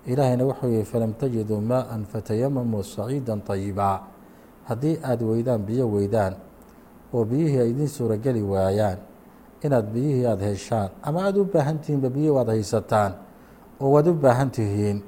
ilaahayna 0.06 0.44
wuxuu 0.44 0.68
yihi 0.72 0.84
falam 0.84 1.12
tajiduu 1.12 1.60
maa-an 1.60 2.04
fatayamamuu 2.08 2.82
saciida 2.82 3.36
طayibaa 3.36 4.00
haddii 4.68 4.98
aada 5.04 5.24
weydaan 5.26 5.60
biyo 5.62 5.88
weydaan 5.90 6.34
oo 7.14 7.24
biyihii 7.24 7.58
ay 7.60 7.70
idiin 7.70 7.88
suurogeli 7.88 8.42
waayaan 8.42 8.98
inaad 9.62 9.86
biyihii 9.92 10.26
aada 10.26 10.44
heshaan 10.46 10.88
ama 11.02 11.24
aada 11.24 11.40
u 11.40 11.44
baahan 11.44 11.78
tihiinba 11.78 12.08
biyo 12.10 12.34
waad 12.34 12.48
haysataan 12.48 13.12
oo 13.80 13.90
waad 13.92 14.06
u 14.08 14.14
baahan 14.14 14.50
tihiin 14.50 15.02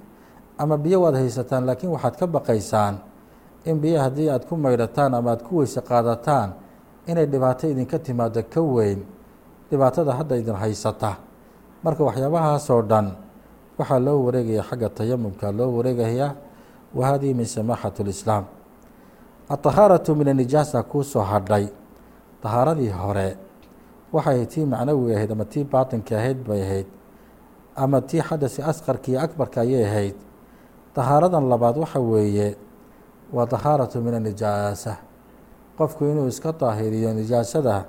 ama 0.59 0.77
biyo 0.79 1.01
waad 1.03 1.15
haysataan 1.15 1.67
laakiin 1.67 1.93
waxaad 1.93 2.17
ka 2.21 2.27
baqaysaan 2.27 2.95
in 3.65 3.81
biyo 3.81 4.01
haddii 4.01 4.29
aad 4.31 4.45
ku 4.49 4.57
maydhataan 4.57 5.15
ama 5.15 5.31
aad 5.33 5.43
ku 5.43 5.57
weyse 5.63 5.81
qaadataan 5.81 6.53
inay 7.07 7.27
dhibaato 7.27 7.69
idinka 7.69 7.99
timaado 7.99 8.43
ka 8.45 8.61
weyn 8.61 9.03
dhibaatada 9.71 10.13
hadda 10.13 10.37
idin 10.37 10.55
haysata. 10.55 11.17
Marka 11.83 12.05
waxyaabahaasoo 12.05 12.83
dhan 12.83 13.07
waxaa 13.82 14.00
loo 14.00 14.20
wareegaya 14.26 14.64
xagga 14.70 14.90
tayamumka 14.90 15.52
loo 15.52 15.72
wareegayaa 15.78 16.36
wa 16.96 17.06
hadihi 17.08 17.34
min 17.34 17.46
samaaxat 17.46 18.00
اlislaam 18.00 18.44
aطahaaratu 19.50 20.16
min 20.16 20.28
anijaasa 20.28 20.84
kuu 20.84 21.04
soo 21.04 21.22
hadhay 21.22 21.68
tahaaradii 22.44 22.90
hore 22.90 23.38
waxay 24.14 24.34
ahayd 24.36 24.50
tii 24.50 24.66
macnawiga 24.66 25.16
ahayd 25.16 25.32
ama 25.32 25.46
tii 25.46 25.64
baatinka 25.64 26.18
ahayd 26.20 26.38
bay 26.48 26.62
ahayd 26.64 26.88
ama 27.76 28.02
tii 28.02 28.22
xadasi 28.22 28.62
asqarka 28.62 29.08
iyo 29.12 29.20
akbarka 29.22 29.62
ayay 29.62 29.86
ahayd 29.86 30.16
tahaaradan 30.96 31.50
labaad 31.50 31.78
waxa 31.78 32.00
weeye 32.00 32.56
waa 33.34 33.46
tahaaratu 33.46 34.02
min 34.02 34.14
anijaasa 34.14 34.98
qofku 35.78 36.06
inuu 36.06 36.28
iska 36.28 36.52
daahiriyo 36.52 37.14
nijaasada 37.14 37.86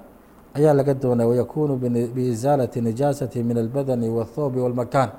ayaa 0.54 0.72
laga 0.74 0.94
doonaya 0.94 1.28
wayakuunu 1.28 1.76
biisaalati 2.14 2.80
nijaasati 2.80 3.42
min 3.42 3.56
albadani 3.58 4.08
waاthoobi 4.10 4.60
wاlmakaan 4.60 5.10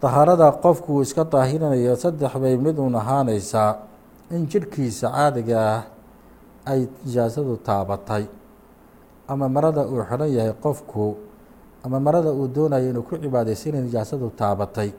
tahaarada 0.00 0.48
qofku 0.64 1.02
iska 1.04 1.24
daahirinayo 1.24 1.96
saddex 1.96 2.32
bay 2.42 2.56
mid 2.56 2.76
uun 2.78 2.94
ahaanaysaa 3.02 3.70
in 4.34 4.46
jidhkiisa 4.50 5.06
caadiga 5.16 5.58
ah 5.74 5.82
ay 6.72 6.80
nijaasadu 7.04 7.56
taabatay. 7.68 8.24
Ama 9.28 9.48
marada 9.48 9.82
uu 9.92 10.02
xidhan 10.10 10.30
yahay 10.36 10.54
qofku 10.64 11.16
ama 11.84 12.00
marada 12.00 12.30
uu 12.32 12.48
doonayo 12.48 12.90
inuu 12.90 13.02
ku 13.08 13.14
cibaadaysto 13.22 13.68
inay 13.70 13.82
nijaasadu 13.88 14.26
taabatay. 14.40 14.90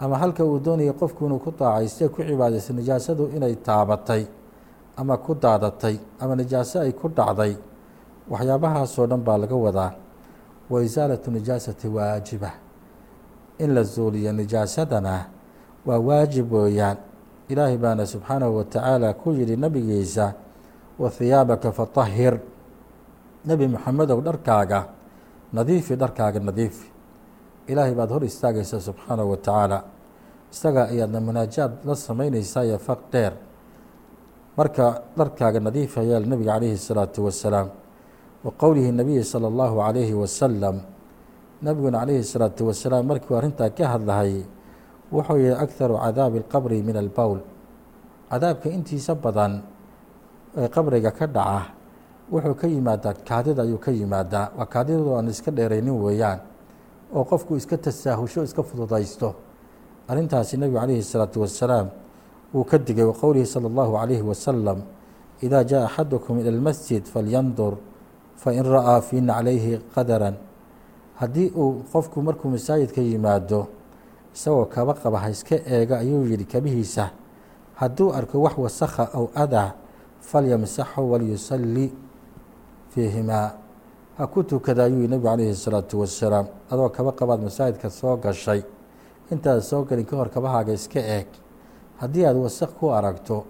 Ama 0.00 0.14
halka 0.22 0.44
uu 0.44 0.58
doonaya 0.66 0.92
qofku 0.92 1.20
inuu 1.26 1.40
ku 1.44 1.50
daacayste 1.60 2.08
ku 2.14 2.20
cibaadaysto 2.28 2.72
nijaasadu 2.78 3.24
inay 3.36 3.54
taabatay 3.56 4.22
ama 4.96 5.16
ku 5.16 5.34
daadatay 5.34 5.96
ama 6.20 6.36
nijaaso 6.36 6.80
ay 6.84 6.92
ku 6.92 7.08
dhacday. 7.08 7.56
Waxyaabahaasoo 8.30 9.06
dhan 9.10 9.20
baa 9.26 9.38
laga 9.42 9.56
wadaa. 9.56 9.92
Wa 10.70 10.78
isaalatu 10.84 11.30
nijaasati 11.30 11.88
waajiba 11.88 12.50
in 13.59 13.73
la 13.73 13.83
zuuliyo 13.83 14.31
nijaasadana 14.33 15.25
waa 15.85 15.99
waajib 15.99 16.53
weeyaan 16.53 16.97
ilaahay 17.49 17.77
baana 17.77 18.05
subxaanahu 18.05 18.57
wa 18.57 18.63
tacaala 18.63 19.13
ku 19.13 19.31
yidhi 19.31 19.55
nabigiisa 19.55 20.33
wa 20.99 21.09
hiyaabaka 21.09 21.71
fatahir 21.71 22.39
nebi 23.45 23.67
moxamedow 23.67 24.21
dharkaaga 24.21 24.87
nadiifi 25.53 25.95
dharkaaga 25.95 26.39
nadiifi 26.39 26.87
ilaahay 27.67 27.93
baad 27.93 28.09
hor 28.09 28.23
istaagaysaa 28.23 28.79
subxaanahu 28.79 29.31
wa 29.31 29.37
tacaala 29.37 29.83
isaga 30.53 30.87
ayaadna 30.93 31.19
munaajaad 31.21 31.71
la 31.85 31.95
samaynaysaa 31.95 32.63
iyo 32.63 32.77
faq 32.79 32.99
dheer 33.11 33.33
marka 34.57 35.01
dharkaaga 35.17 35.59
nadiifa 35.59 36.03
yaal 36.03 36.25
nebiga 36.31 36.53
calayhi 36.55 36.75
الsalaatu 36.79 37.25
wasalaam 37.25 37.67
wa 38.45 38.51
qowlihi 38.61 38.91
nabiyi 38.91 39.23
salى 39.23 39.47
اllahu 39.51 39.75
calayhi 39.81 40.13
wasalam 40.13 40.75
nebiguna 41.61 41.99
calayhi 42.01 42.19
الsalaatu 42.25 42.61
wasalaam 42.69 43.05
markuu 43.07 43.35
arrintaa 43.39 43.69
ka 43.77 43.85
hadlahayay 43.93 44.43
wuxuu 45.11 45.37
yihi 45.43 45.55
akharu 45.65 45.95
cadaabi 46.03 46.37
اlqabri 46.43 46.77
min 46.83 46.95
albowl 47.03 47.39
cadaabka 48.31 48.67
intiisa 48.77 49.15
badan 49.15 49.61
ee 50.57 50.67
qabriga 50.75 51.11
ka 51.11 51.25
dhaca 51.27 51.61
wuxuu 52.33 52.55
ka 52.61 52.67
yimaadaa 52.67 53.13
kaadida 53.27 53.61
ayuu 53.63 53.77
ka 53.85 53.91
yimaadaa 53.91 54.51
waa 54.57 54.65
kaadidadu 54.73 55.09
aan 55.17 55.27
iska 55.33 55.51
dheeraynin 55.51 55.95
weeyaan 56.05 56.39
oo 57.15 57.23
qofku 57.31 57.55
iska 57.61 57.77
tasaahusho 57.77 58.43
iska 58.43 58.63
fududaysto 58.63 59.29
arrintaasi 60.09 60.57
nebigu 60.57 60.79
calayhi 60.79 61.01
الsalaatu 61.05 61.37
wasalaam 61.45 61.87
wuu 62.53 62.65
ka 62.65 62.77
digay 62.77 63.05
wa 63.05 63.13
qowlihi 63.13 63.45
salى 63.45 63.67
اllahu 63.71 63.91
calayhi 63.99 64.23
wasalam 64.31 64.79
idaa 65.45 65.63
jaءa 65.63 65.85
axadukum 65.89 66.39
ilى 66.41 66.49
اlmasjid 66.55 67.03
falyandur 67.13 67.73
fain 68.35 68.63
ra'aa 68.75 68.99
fii 69.07 69.21
naclayhi 69.21 69.79
qadaran 69.95 70.35
haddii 71.20 71.50
uu 71.56 71.82
qofku 71.92 72.22
markuu 72.22 72.48
masaajidka 72.50 73.00
yimaado 73.00 73.66
isagoo 74.34 74.64
kaba 74.64 74.94
qaba 74.94 75.18
ha 75.18 75.30
iska 75.30 75.56
eega 75.66 75.98
ayuu 75.98 76.24
yihi 76.30 76.44
kabihiisa 76.44 77.10
hadduu 77.74 78.12
arko 78.14 78.42
wax 78.42 78.54
wasakha 78.58 79.04
aw 79.14 79.26
adaa 79.34 79.72
falyamsaxu 80.20 81.10
walyusali 81.10 81.92
fiihimaa. 82.90 83.50
Ha 84.18 84.26
ku 84.26 84.42
tukada 84.42 84.84
ayuu 84.84 84.96
yihi 85.02 85.08
nebigu 85.08 85.28
calayhi 85.28 85.50
الsalaatu 85.50 86.00
wasalaam 86.00 86.46
adoo 86.70 86.88
kaba 86.88 87.12
qabaad 87.12 87.40
masaajidka 87.42 87.90
soo 87.90 88.16
gashay 88.16 88.62
intaad 89.30 89.60
soo 89.60 89.84
gelin 89.84 90.04
ka 90.06 90.16
hor 90.16 90.28
kabahaaga 90.30 90.72
iska 90.72 91.00
eeg. 91.00 91.26
Haddii 92.00 92.26
aad 92.26 92.36
wasaq 92.36 92.70
ku 92.78 92.90
aragto 92.90 93.44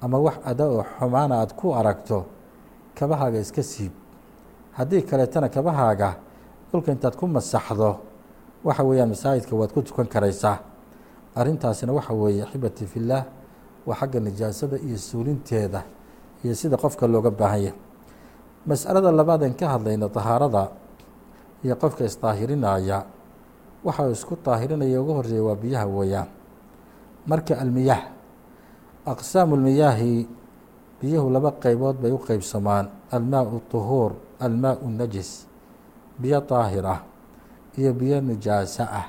ama 0.00 0.18
wax 0.18 0.36
ada 0.44 0.64
oo 0.68 0.84
xumaana 0.98 1.34
aad 1.40 1.52
ku 1.56 1.74
aragto 1.74 2.24
kabahaaga 2.94 3.38
iska 3.40 3.62
siib. 3.62 3.92
Haddii 4.72 5.02
kaleetana 5.02 5.48
kabahaaga 5.48 6.14
dhulka 6.70 6.92
intaad 6.92 7.16
ku 7.16 7.26
masaxdo 7.26 7.90
waxa 8.64 8.82
weeyaan 8.84 9.10
masaajidka 9.14 9.54
waad 9.56 9.72
ku 9.72 9.80
tukan 9.82 10.06
karaysaa. 10.06 10.58
Arrintaasina 11.38 11.92
waxa 11.92 12.12
weeye 12.14 12.42
axibati 12.44 12.84
fillaah 12.86 13.24
waa 13.86 13.96
xagga 14.00 14.20
nijaasada 14.20 14.76
iyo 14.78 14.98
suulinteeda 14.98 15.82
iyo 16.44 16.54
sida 16.54 16.76
qofka 16.76 17.06
looga 17.06 17.30
baahan 17.30 17.62
yahay. 17.72 17.78
Mas'alada 18.66 19.10
labaadeen 19.12 19.54
ka 19.56 19.68
hadlayna 19.72 20.08
dahaarada 20.08 20.68
iyo 21.64 21.74
qofka 21.76 22.04
isdaahirinaya 22.04 23.06
waxa 23.84 24.10
isku 24.12 24.36
daahirinaya 24.44 25.00
ugu 25.00 25.12
horreeya 25.16 25.42
waa 25.42 25.56
biyaha 25.56 25.86
weeyaan. 25.86 26.28
Marka 27.26 27.54
almiyaah 27.56 28.02
aqsaamu 29.06 29.56
lmiyaahi 29.56 30.28
biyuhu 31.00 31.30
laba 31.30 31.52
qeybood 31.62 31.96
bay 32.02 32.10
u 32.12 32.18
qeybsamaan 32.18 32.90
almaau 33.14 33.60
طuhuur 33.72 34.12
almaau 34.40 34.84
najis 34.90 35.46
biyo 36.20 36.40
daahir 36.50 36.86
ah 36.86 37.00
iyo 37.78 37.90
biyo 37.94 38.20
nijaaso 38.20 38.82
ah. 39.00 39.06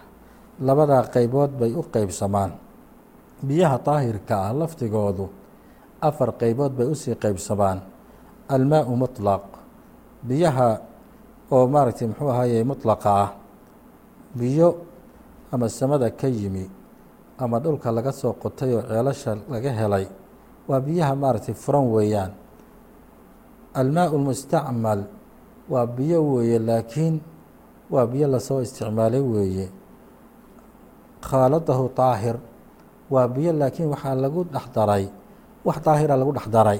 Labadaa 0.59 1.07
qeybood 1.13 1.51
bay 1.59 1.71
u 1.71 1.81
qeybsamaan 1.93 2.51
biyaha 3.47 3.77
daahirka 3.85 4.35
ah 4.47 4.51
laftigoodu 4.59 5.25
afar 6.01 6.29
qeybood 6.41 6.71
bay 6.77 6.87
u 6.91 6.95
sii 6.95 7.15
qeybsamaan 7.15 7.79
almaau 8.53 8.95
muطlaq 9.01 9.43
biyaha 10.27 10.67
oo 11.51 11.63
maaragtay 11.73 12.07
muxuu 12.11 12.29
ahaye 12.33 12.63
mutlaqa 12.63 13.09
ah. 13.23 13.29
Biyo 14.35 14.85
ama 15.51 15.69
samada 15.69 16.09
ka 16.11 16.27
yimi 16.27 16.69
ama 17.39 17.59
dhulka 17.59 17.89
laga 17.91 18.11
soo 18.11 18.33
qotay 18.35 18.75
oo 18.75 18.83
ceelasha 18.83 19.31
laga 19.49 19.71
helay 19.79 20.05
waa 20.67 20.79
biyaha 20.79 21.15
maaragtay 21.15 21.55
furan 21.55 21.87
weeyaan. 21.95 22.31
Almaau 23.73 24.17
lmustacmal 24.17 24.99
waa 25.69 25.85
biyo 25.85 26.19
weeye 26.31 26.59
laakiin 26.59 27.15
waa 27.93 28.05
biyo 28.11 28.27
la 28.27 28.39
soo 28.39 28.61
isticmaalay 28.65 29.21
weeye. 29.21 29.67
Khaaladahu 31.21 31.85
daahir 31.97 32.37
waa 33.13 33.27
biyo 33.27 33.51
laakiin 33.53 33.89
waxaa 33.93 34.15
lagu 34.15 34.41
dhex 34.53 34.65
daray 34.75 35.05
wax 35.65 35.77
daahira 35.85 36.15
lagu 36.17 36.31
dhex 36.37 36.47
daray. 36.49 36.79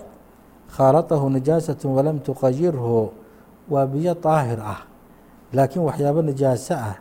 Khaaladahu 0.74 1.26
nijaasatu 1.36 1.86
walam 1.96 2.18
tuqayirhu 2.20 3.12
waa 3.70 3.86
biyo 3.86 4.14
daahir 4.16 4.60
ah 4.74 4.82
laakiin 5.54 5.84
waxyaabo 5.88 6.22
nijaaso 6.30 6.74
ah 6.74 6.96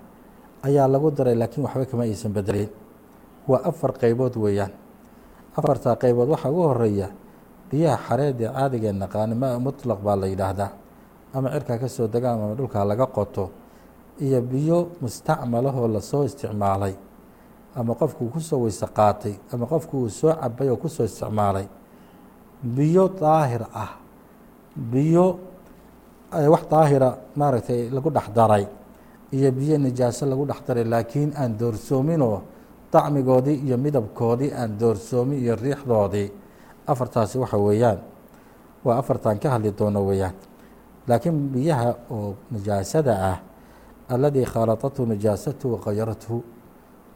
ayaa 0.66 0.88
lagu 0.92 1.08
daray 1.10 1.36
laakiin 1.40 1.62
waxba 1.66 1.84
kama 1.90 2.02
aysan 2.08 2.32
bedelin 2.36 2.68
waa 3.48 3.62
afar 3.64 3.92
qeybood 4.00 4.34
weeyaan. 4.36 4.72
Afartaa 5.58 5.96
qeybood 6.02 6.28
waxaa 6.32 6.50
ugu 6.52 6.62
horreeya 6.68 7.08
biyaha 7.70 7.96
xareed 8.08 8.40
ee 8.40 8.50
caadigee 8.56 8.92
naqaani 8.92 9.34
ma 9.34 9.48
mutlaq 9.64 10.00
baa 10.06 10.16
la 10.20 10.26
yidhaahdaa 10.32 10.70
ama 11.38 11.48
cirkaa 11.54 11.78
ka 11.82 11.88
soo 11.88 12.06
degaan 12.14 12.38
ama 12.44 12.54
dhulkaa 12.58 12.84
laga 12.90 13.06
qoto 13.16 13.44
iyo 14.24 14.40
biyo 14.42 14.78
mustacmalahoo 15.02 15.88
la 15.94 16.00
soo 16.10 16.22
isticmaalay 16.28 16.94
ama 17.78 17.94
qofku 18.00 18.22
ku 18.34 18.40
soo 18.40 18.60
weyse 18.66 18.86
qaatay 18.98 19.34
ama 19.52 19.66
qofku 19.72 19.94
uu 20.02 20.10
soo 20.10 20.32
cabay 20.42 20.68
oo 20.72 20.76
ku 20.82 20.88
soo 20.88 21.04
isticmaalay 21.06 21.66
biyo 22.76 23.04
daahir 23.20 23.62
ah. 23.74 23.92
Biyo 24.78 25.38
wax 26.52 26.62
daahira 26.70 27.10
maaragtay 27.38 27.90
lagu 27.90 28.10
dhex 28.10 28.26
daray 28.34 28.64
iyo 29.36 29.48
biyo 29.52 29.74
nijaaso 29.78 30.26
lagu 30.26 30.44
dhex 30.46 30.60
daray 30.66 30.84
laakiin 30.84 31.30
aan 31.40 31.58
doorsoominoo 31.58 32.42
dacmigoodii 32.92 33.58
iyo 33.66 33.76
midabkoodii 33.78 34.50
aan 34.54 34.78
doorsoomin 34.80 35.38
iyo 35.44 35.54
riixdoodii. 35.56 36.28
Afartaasi 36.86 37.38
waxa 37.38 37.58
weeyaan. 37.58 37.98
Waa 38.84 38.96
afartan 38.98 39.38
ka 39.38 39.50
hadli 39.50 39.72
doono 39.78 40.00
weeyaan 40.08 40.34
laakiin 41.08 41.36
biyaha 41.52 41.90
oo 42.10 42.34
nijaasada 42.52 43.14
ah 43.30 43.38
alladii 44.08 44.44
khaalatatu 44.44 45.06
nijaasatu 45.06 45.72
wakayarathu 45.72 46.36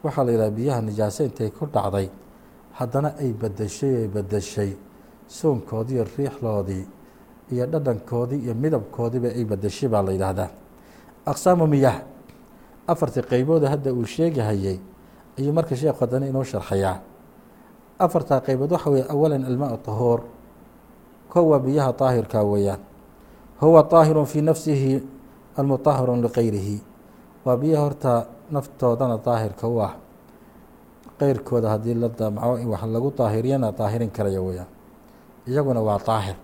waxaa 0.04 0.24
la 0.26 0.32
yidhaha 0.32 0.50
biyaha 0.50 0.80
nijaaso 0.88 1.24
intay 1.24 1.50
ku 1.50 1.66
dhacday 1.66 2.08
haddana 2.78 3.08
ay 3.22 3.30
bedeshay 3.32 3.94
ay 4.02 4.08
bedeshay 4.08 4.70
soonkoodii 5.28 5.94
iyo 5.94 6.04
riixdoodii 6.16 6.84
iyo 7.52 7.64
dhadhankoodii 7.72 8.40
iyo 8.44 8.54
midabkoodiiba 8.54 9.28
ay 9.28 9.44
bedeshay 9.44 9.88
baa 9.88 10.02
la 10.02 10.12
yidhaahdaa. 10.12 10.50
Aqsaamu 11.26 11.66
miyah 11.66 11.96
afartii 12.86 13.22
qeybooda 13.30 13.68
hadda 13.70 13.92
uu 13.92 14.04
sheegahayey 14.04 14.78
ayuu 15.38 15.52
marka 15.52 15.76
sheekhu 15.76 16.00
haddana 16.00 16.26
inoo 16.26 16.44
sharxayaa. 16.44 16.96
Afartaa 17.98 18.40
qeybood 18.40 18.72
waxa 18.72 18.90
weye 18.90 19.04
awalan 19.08 19.44
almaa 19.44 19.76
طahuur 19.86 20.20
kow 21.32 21.44
waa 21.50 21.58
biyaha 21.58 21.92
daahirka 21.92 22.42
weeyaan 22.42 22.80
huwa 23.62 23.82
طaahiru 23.82 24.26
fii 24.26 24.42
nafsihi 24.42 25.02
almutahharu 25.56 26.16
liqayrihi. 26.16 26.76
Waa 27.44 27.56
biyo 27.56 27.80
horta 27.80 28.26
naftoodana 28.50 29.18
daahirka 29.26 29.68
u 29.68 29.82
ah. 29.82 29.92
Qeyrkooda 31.18 31.68
haddii 31.70 31.94
la 31.94 32.08
damco 32.08 32.58
in 32.58 32.68
wax 32.68 32.82
lagu 32.94 33.12
daahiriyana 33.18 33.72
daahirin 33.72 34.10
karaya 34.10 34.40
weeyaan. 34.42 34.66
Iyaguna 35.46 35.80
waa 35.80 35.98
daahir 36.06 36.36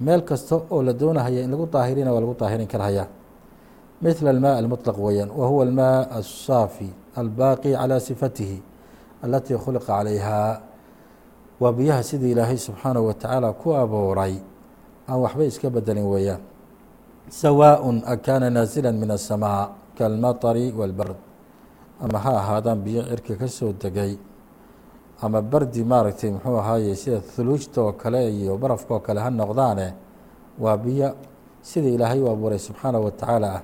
meel 0.00 0.22
kasta 0.22 0.56
oo 0.70 0.82
la 0.82 0.92
doonahaya 0.92 1.42
in 1.44 1.50
lagu 1.50 1.66
daahirina 1.66 2.12
waa 2.12 2.20
lagu 2.20 2.34
daahirin 2.38 2.66
karhayaa. 2.66 3.06
Mithla 4.02 4.30
almaa 4.30 4.56
almuطlaq 4.58 4.98
weeyaan. 4.98 5.30
Wa 5.30 5.46
huwa 5.48 5.62
almaa 5.64 6.06
asaafi 6.10 6.90
albaaqi 7.16 7.72
calaa 7.72 8.00
sifatihi 8.00 8.62
alatii 9.22 9.58
khuliqa 9.58 9.86
calayhaa. 9.86 10.60
Waa 11.60 11.72
biyaha 11.72 12.02
sidii 12.02 12.30
ilaahay 12.30 12.58
subxaanahu 12.58 13.06
wa 13.06 13.14
tacaala 13.14 13.52
ku 13.52 13.74
abuuray 13.74 14.34
aan 15.09 15.19
waxba 15.23 15.43
iska 15.45 15.69
bedelin 15.69 16.05
weeyaan 16.13 16.41
sawاء 17.29 17.81
akana 18.13 18.49
naazilا 18.49 18.91
min 18.91 19.11
الsamاء 19.11 19.69
kaالmaطر 19.97 20.57
والbard 20.79 21.15
ama 22.01 22.17
ha 22.19 22.31
ahaadaan 22.41 22.79
biyo 22.85 23.01
cirka 23.09 23.35
ka 23.35 23.47
soo 23.47 23.73
degay 23.73 24.17
ama 25.21 25.41
bardi 25.41 25.83
maaragtay 25.83 26.31
muxuu 26.31 26.57
ahaaye 26.57 26.95
sida 26.95 27.19
thuluujta 27.19 27.81
oo 27.81 27.91
kale 28.01 28.21
iyo 28.31 28.57
barafka 28.57 28.93
oo 28.95 28.99
kale 28.99 29.19
ha 29.19 29.29
noqdaane 29.29 29.87
waa 30.59 30.77
biyo 30.77 31.09
sida 31.61 31.89
ilaahay 31.95 32.19
u 32.23 32.27
abuuray 32.31 32.59
subxaanaه 32.59 33.03
wataعaalى 33.07 33.47
ah 33.57 33.61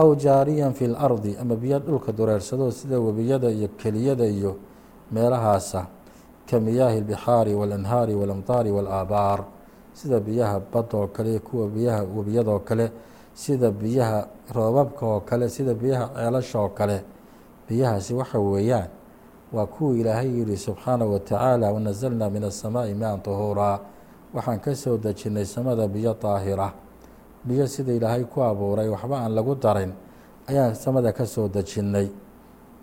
aw 0.00 0.08
jaariyan 0.14 0.72
fi 0.78 0.84
اlardi 0.90 1.36
ama 1.42 1.54
biyo 1.56 1.78
dhulka 1.78 2.12
dureersado 2.12 2.70
sida 2.70 2.96
webiyada 3.00 3.50
iyo 3.50 3.68
keliyada 3.80 4.26
iyo 4.26 4.56
meelahaasa 5.12 5.86
ka 6.48 6.56
miyaahi 6.60 6.96
اlbixaari 7.02 7.52
waاlanhaari 7.58 8.14
waاlamطaari 8.14 8.70
waاlaabaar 8.70 9.40
sida 9.93 10.19
biyaha 10.19 10.59
badda 10.71 10.97
oo 10.97 11.07
kale 11.07 11.39
kuwa 11.39 11.67
biyaha 11.67 12.03
webiyada 12.15 12.51
oo 12.51 12.59
kale 12.59 12.91
sida 13.33 13.71
biyaha 13.71 14.27
roobabka 14.55 15.05
oo 15.05 15.19
kale 15.21 15.49
sida 15.49 15.73
biyaha 15.73 16.05
ceelasha 16.15 16.59
oo 16.59 16.69
kale. 16.69 16.97
Biyahaasi 17.69 18.13
waxa 18.13 18.39
weeyaan 18.39 18.89
waa 19.53 19.65
kuwii 19.65 20.01
ilaahay 20.01 20.29
yidhi 20.39 20.57
subxaana 20.57 21.05
wa 21.05 21.19
tacaala 21.19 21.71
wanazalnaa 21.71 22.29
min 22.29 22.43
asamaa'i 22.43 22.93
maan 22.93 23.21
tahuuraa. 23.21 23.79
Waxaan 24.33 24.59
ka 24.59 24.75
soo 24.75 24.97
dejinay 24.97 25.45
samada 25.45 25.87
biyo 25.87 26.15
daahira 26.21 26.73
biyo 27.45 27.67
sida 27.67 27.93
ilaahay 27.93 28.23
ku 28.25 28.41
abuuray 28.43 28.89
waxba 28.89 29.19
aan 29.21 29.31
lagu 29.35 29.55
darin 29.55 29.93
ayaan 30.49 30.75
samada 30.75 31.11
ka 31.13 31.25
soo 31.25 31.47
dejinay. 31.47 32.09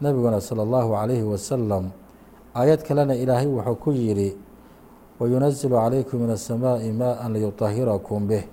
Nebiguna 0.01 0.41
sala 0.41 0.63
allahu 0.63 0.95
calayhi 0.95 1.23
wasalam 1.27 1.91
aayad 2.55 2.83
kalena 2.87 3.15
ilaahay 3.15 3.47
wuxuu 3.47 3.77
ku 3.77 3.91
yidhi 3.93 4.33
wayunazilu 5.20 5.76
calaykum 5.76 6.22
min 6.22 6.30
asamaaءi 6.38 6.92
maءa 6.92 7.30
liyuطahirakum 7.30 8.28
bih 8.28 8.44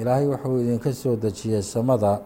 ilaahay 0.00 0.26
wuxuu 0.26 0.58
idinka 0.60 0.92
soo 0.92 1.16
dejiyey 1.16 1.62
samada 1.62 2.20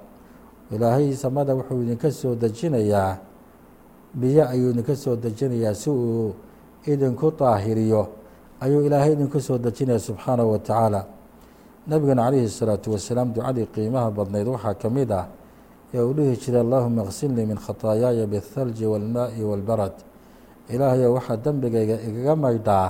ilaahay 0.70 1.12
samada 1.14 1.54
wuxuu 1.54 1.82
idinka 1.82 2.10
soo 2.10 2.34
dejinayaa 2.34 3.18
biyo 4.14 4.48
ayuu 4.48 4.70
idinka 4.70 4.96
soo 4.96 5.16
dejinayaa 5.16 5.74
si 5.74 5.90
uu 5.90 6.34
idinku 6.86 7.30
daahiriyo 7.38 8.02
ayuu 8.60 8.82
ilaahay 8.86 9.12
idinku 9.12 9.40
soo 9.40 9.58
dejinaya 9.58 9.98
subxaanahu 9.98 10.52
wa 10.52 10.58
tacaala 10.58 11.00
nebigana 11.86 12.22
calayhi 12.26 12.44
الsalaatu 12.50 12.92
wasalaam 12.92 13.32
ducadii 13.32 13.66
qiimaha 13.74 14.10
badnayd 14.10 14.46
waxaa 14.48 14.74
ka 14.74 14.90
mid 14.90 15.10
ah 15.12 15.26
ee 15.94 16.00
uu 16.02 16.12
dhihi 16.12 16.36
jiray 16.36 16.60
allahuma 16.60 17.04
ksilnii 17.08 17.46
min 17.46 17.56
khataayaaya 17.56 18.26
biاthalji 18.26 18.84
wاlmaaءi 18.86 19.42
wاlbarad 19.50 19.94
ilaahayo 20.68 21.14
waxaa 21.16 21.36
dembigayga 21.36 21.96
igaga 22.08 22.34
maydhaa 22.36 22.88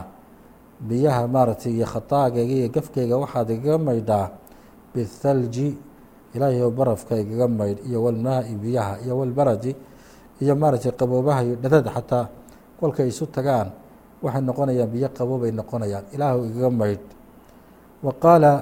biyaha 0.80 1.26
maaragtay 1.28 1.72
iyo 1.74 1.86
khataagayga 1.86 2.54
iyo 2.54 2.68
gafkayga 2.70 3.14
waxaad 3.22 3.50
igaga 3.50 3.78
maydhaa 3.78 4.26
biاthalji 4.94 5.68
ilaahayo 6.34 6.70
barafka 6.70 7.16
igaga 7.18 7.48
maydh 7.48 7.80
iyo 7.88 7.98
walmaa'i 8.04 8.54
biyaha 8.62 8.92
iyo 9.04 9.14
walbaradi 9.18 9.72
iyo 10.42 10.54
maaragtay 10.56 10.92
qaboobaha 10.92 11.40
iyo 11.44 11.54
dhadad 11.62 11.86
xataa 11.94 12.24
kolkay 12.80 13.08
isu 13.10 13.26
tagaan 13.26 13.68
waxay 14.22 14.42
noqonayaan 14.42 14.90
biyo 14.92 15.08
qaboobay 15.18 15.50
noqonayaan 15.50 16.04
ilaahu 16.14 16.46
igaga 16.46 16.70
maydh 16.70 17.06
wa 18.02 18.12
qaala 18.22 18.52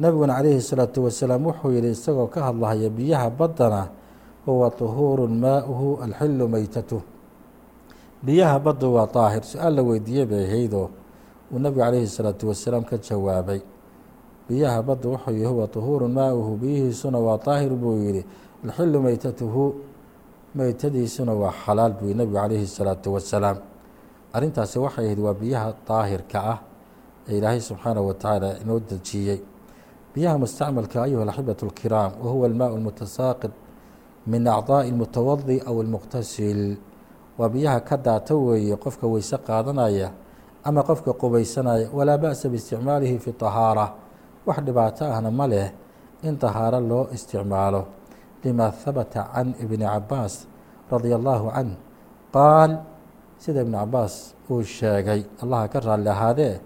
nebiguna 0.00 0.34
calayhi 0.38 0.58
الsalaatu 0.62 0.98
wasalaam 1.10 1.42
wuxuu 1.50 1.70
yihi 1.74 1.90
isagoo 1.90 2.26
ka 2.30 2.40
hadlahaya 2.46 2.88
biyaha 2.90 3.26
baddana 3.30 3.82
huwa 4.46 4.70
طuhuuru 4.70 5.28
maauhu 5.28 5.98
alxilu 6.02 6.46
meytatu 6.48 7.02
biyaha 8.22 8.56
baddu 8.58 8.94
waa 8.94 9.06
daahir 9.06 9.42
su-aal 9.44 9.74
la 9.74 9.82
weydiiyey 9.82 10.26
bay 10.26 10.44
ahaydoo 10.46 10.88
uu 11.54 11.58
nebigu 11.58 11.80
calayhi 11.84 12.06
الsalaatu 12.10 12.44
wasalaam 12.50 12.84
ka 12.90 12.96
jawaabay 12.98 13.60
biyaha 14.48 14.82
baddu 14.88 15.08
wuxuu 15.14 15.32
yihi 15.32 15.46
huwa 15.52 15.66
طuhuuru 15.74 16.08
maauhu 16.08 16.56
biyihiisuna 16.62 17.18
waa 17.18 17.38
daahir 17.46 17.72
buu 17.82 17.96
yihi 18.04 18.22
alxilu 18.64 18.98
meytatuhu 19.06 19.64
meytadiisuna 20.54 21.32
waa 21.32 21.52
xalaal 21.64 21.92
buu 21.98 22.06
yihi 22.06 22.18
nebigu 22.18 22.36
calayhi 22.38 22.64
الsalaatu 22.68 23.08
wasalaam 23.14 23.56
arrintaasi 24.32 24.78
waxay 24.78 25.04
ahayd 25.06 25.18
waa 25.26 25.34
biyaha 25.34 25.68
daahirka 25.88 26.38
ah 26.52 26.58
ee 27.28 27.38
ilaahay 27.38 27.60
subxaanahu 27.60 28.06
wa 28.10 28.14
tacaala 28.14 28.48
inoo 28.62 28.78
dejiyey 28.90 29.38
biyaha 30.14 30.36
mustacmalka 30.42 31.02
ayuha 31.06 31.22
alaxibat 31.26 31.60
اlkiraam 31.66 32.12
wa 32.22 32.30
huwa 32.32 32.46
almaء 32.50 32.70
اlmutasaaqid 32.78 33.52
min 34.26 34.42
acdaaءi 34.56 34.88
اlmutawadi 34.92 35.56
aw 35.68 35.74
اlmuqtasil 35.84 36.60
waa 37.38 37.48
biyaha 37.54 37.80
ka 37.88 37.96
daata 37.96 38.34
weeye 38.46 38.76
qofka 38.84 39.06
weyse 39.12 39.36
qaadanaya 39.48 40.08
ama 40.64 40.82
qofka 40.82 41.12
qubaysanaya 41.12 41.88
walaa 41.92 42.18
ba'sa 42.18 42.48
biisticmaalihi 42.48 43.18
fi 43.18 43.30
طahaara 43.32 43.86
wax 44.46 44.58
dhibaato 44.60 45.04
ahna 45.04 45.30
ma 45.30 45.46
leh 45.46 45.72
in 46.22 46.36
طahaaro 46.36 46.80
loo 46.80 47.08
isticmaalo 47.12 47.86
lima 48.44 48.72
habata 48.84 49.28
can 49.32 49.54
ibni 49.60 49.84
cabaas 49.84 50.46
radia 50.90 51.16
allahu 51.16 51.48
canh 51.52 51.76
qaal 52.32 52.70
sida 53.38 53.60
ibn 53.64 53.72
cabaas 53.72 54.34
uu 54.50 54.62
sheegay 54.62 55.24
allaha 55.42 55.68
ka 55.68 55.80
raalli 55.80 56.08
ahaadee 56.08 56.60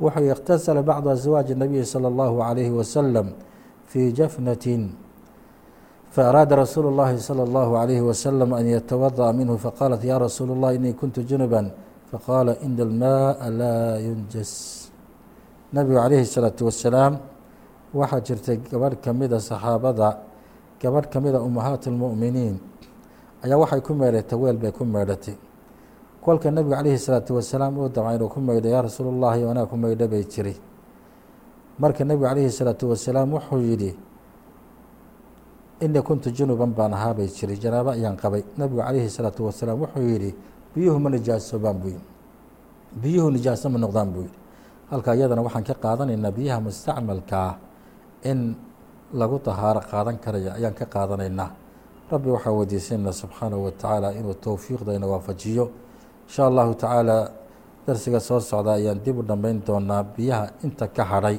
wuxuu 0.00 0.30
اktasala 0.32 0.82
bacdu 0.82 1.10
aswaaji 1.10 1.52
الnabiyi 1.54 1.84
salى 1.84 2.08
اllahu 2.08 2.42
عalayhi 2.42 2.70
wasalam 2.70 3.34
fii 3.90 4.12
jafnatin 4.12 4.94
faaraada 6.10 6.56
rasuulu 6.56 6.88
اllahi 6.94 7.18
salى 7.18 7.42
اllahu 7.42 7.76
عalayhi 7.76 8.02
wasalam 8.02 8.50
an 8.52 8.64
yatawadaأa 8.66 9.32
minhu 9.34 9.58
faqaalat 9.58 10.02
ya 10.04 10.18
rasuul 10.18 10.54
اllah 10.56 10.74
inii 10.74 10.94
kuntu 10.94 11.22
junuba 11.22 11.70
faqaala 12.14 12.52
ina 12.66 12.82
almaءa 12.88 13.46
laa 13.60 13.98
yunjas 14.06 14.52
nabigu 15.72 15.96
calayhi 16.02 16.24
الsalaatu 16.28 16.62
wasalaam 16.68 17.12
waxaa 17.94 18.20
jirtay 18.26 18.56
gabadh 18.70 18.96
kamida 19.04 19.36
saxaabada 19.40 20.08
gabadh 20.82 21.06
kamida 21.12 21.38
umahaat 21.48 21.86
اlmu'miniin 21.92 22.56
ayaa 23.44 23.58
waxay 23.62 23.80
ku 23.80 23.92
meedhatay 23.94 24.38
weel 24.42 24.56
bay 24.62 24.72
ku 24.72 24.84
meedhatay 24.84 25.36
kolka 26.24 26.50
nebigu 26.50 26.74
calayhi 26.74 26.98
salaatu 26.98 27.34
wasalaam 27.38 27.78
uu 27.78 27.88
damca 27.88 28.14
inuu 28.16 28.28
ku 28.28 28.40
maydho 28.40 28.68
yaa 28.74 28.82
rasuul 28.88 29.08
اllahi 29.14 29.40
anaa 29.50 29.66
ku 29.70 29.76
maydho 29.76 30.06
bay 30.08 30.24
jiri 30.32 30.54
marka 31.78 32.04
nebigu 32.04 32.26
calayhi 32.28 32.50
salaatu 32.50 32.84
wasalaam 32.90 33.28
wuxuu 33.36 33.62
yidhi 33.70 33.92
ini 35.80 36.00
kuntu 36.02 36.28
junuban 36.36 36.70
baan 36.76 36.92
ahaa 36.92 37.14
bay 37.14 37.28
jiri 37.28 37.54
janaabo 37.56 37.90
ayaan 37.96 38.16
qabay 38.16 38.42
nebigu 38.58 38.80
calayhi 38.82 39.08
salaatu 39.08 39.46
wasalaam 39.48 39.78
wuxuu 39.80 40.04
yidhi 40.12 40.34
biyuhu 40.75 40.99
ma 40.99 41.09
nijaasoobaan 41.09 41.77
buu 41.81 41.91
yidhi 41.95 42.05
biyuhu 43.01 43.31
nijaaso 43.31 43.69
ma 43.69 43.79
noqdaan 43.79 44.09
buu 44.13 44.23
yidhi 44.27 44.37
halka 44.91 45.15
iyadana 45.15 45.41
waxaan 45.47 45.63
ka 45.63 45.73
qaadanaynaa 45.73 46.31
biyaha 46.31 46.59
mustacmalkaa 46.67 47.49
ah 47.49 47.55
in 48.31 48.55
lagu 49.13 49.37
tahaaro 49.39 49.81
qaadan 49.85 50.17
karaya 50.17 50.57
ayaan 50.57 50.73
ka 50.73 50.85
qaadanaynaa. 50.85 51.49
Rabbi 52.11 52.29
waxaa 52.29 52.53
weydiisanayna 52.53 53.13
subxaanahu 53.13 53.65
wa 53.65 53.71
tacaala 53.71 54.13
inuu 54.13 54.33
towfiiqdayna 54.33 55.05
waafajiyo. 55.07 55.65
Insha 56.27 56.45
allahu 56.49 56.73
tacaala 56.73 57.31
darsiga 57.87 58.19
soo 58.19 58.39
socda 58.39 58.77
ayaan 58.77 58.99
dib 59.05 59.17
u 59.17 59.23
dhammayn 59.23 59.61
doonaa 59.65 60.03
biyaha 60.03 60.49
inta 60.63 60.87
ka 60.87 61.03
hadhay. 61.03 61.37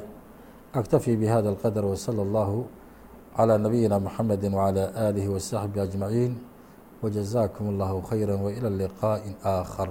Aktafi 0.73 1.15
bihada 1.15 1.55
hada 1.63 1.81
wa 1.81 1.95
sala 1.95 2.21
allahu 2.21 2.67
calaa 3.35 3.57
nabiyina 3.57 3.99
muxamedi 3.99 4.47
wacalaa 4.49 4.91
aalihi 4.95 5.27
wasaxbihi 5.27 5.81
ajmaciin 5.87 6.33
wajazaakum 7.03 7.65
allahu 7.73 8.01
khayra 8.09 8.35
wailى 8.35 8.69
liqaaءi 8.81 9.35
aakhar 9.45 9.89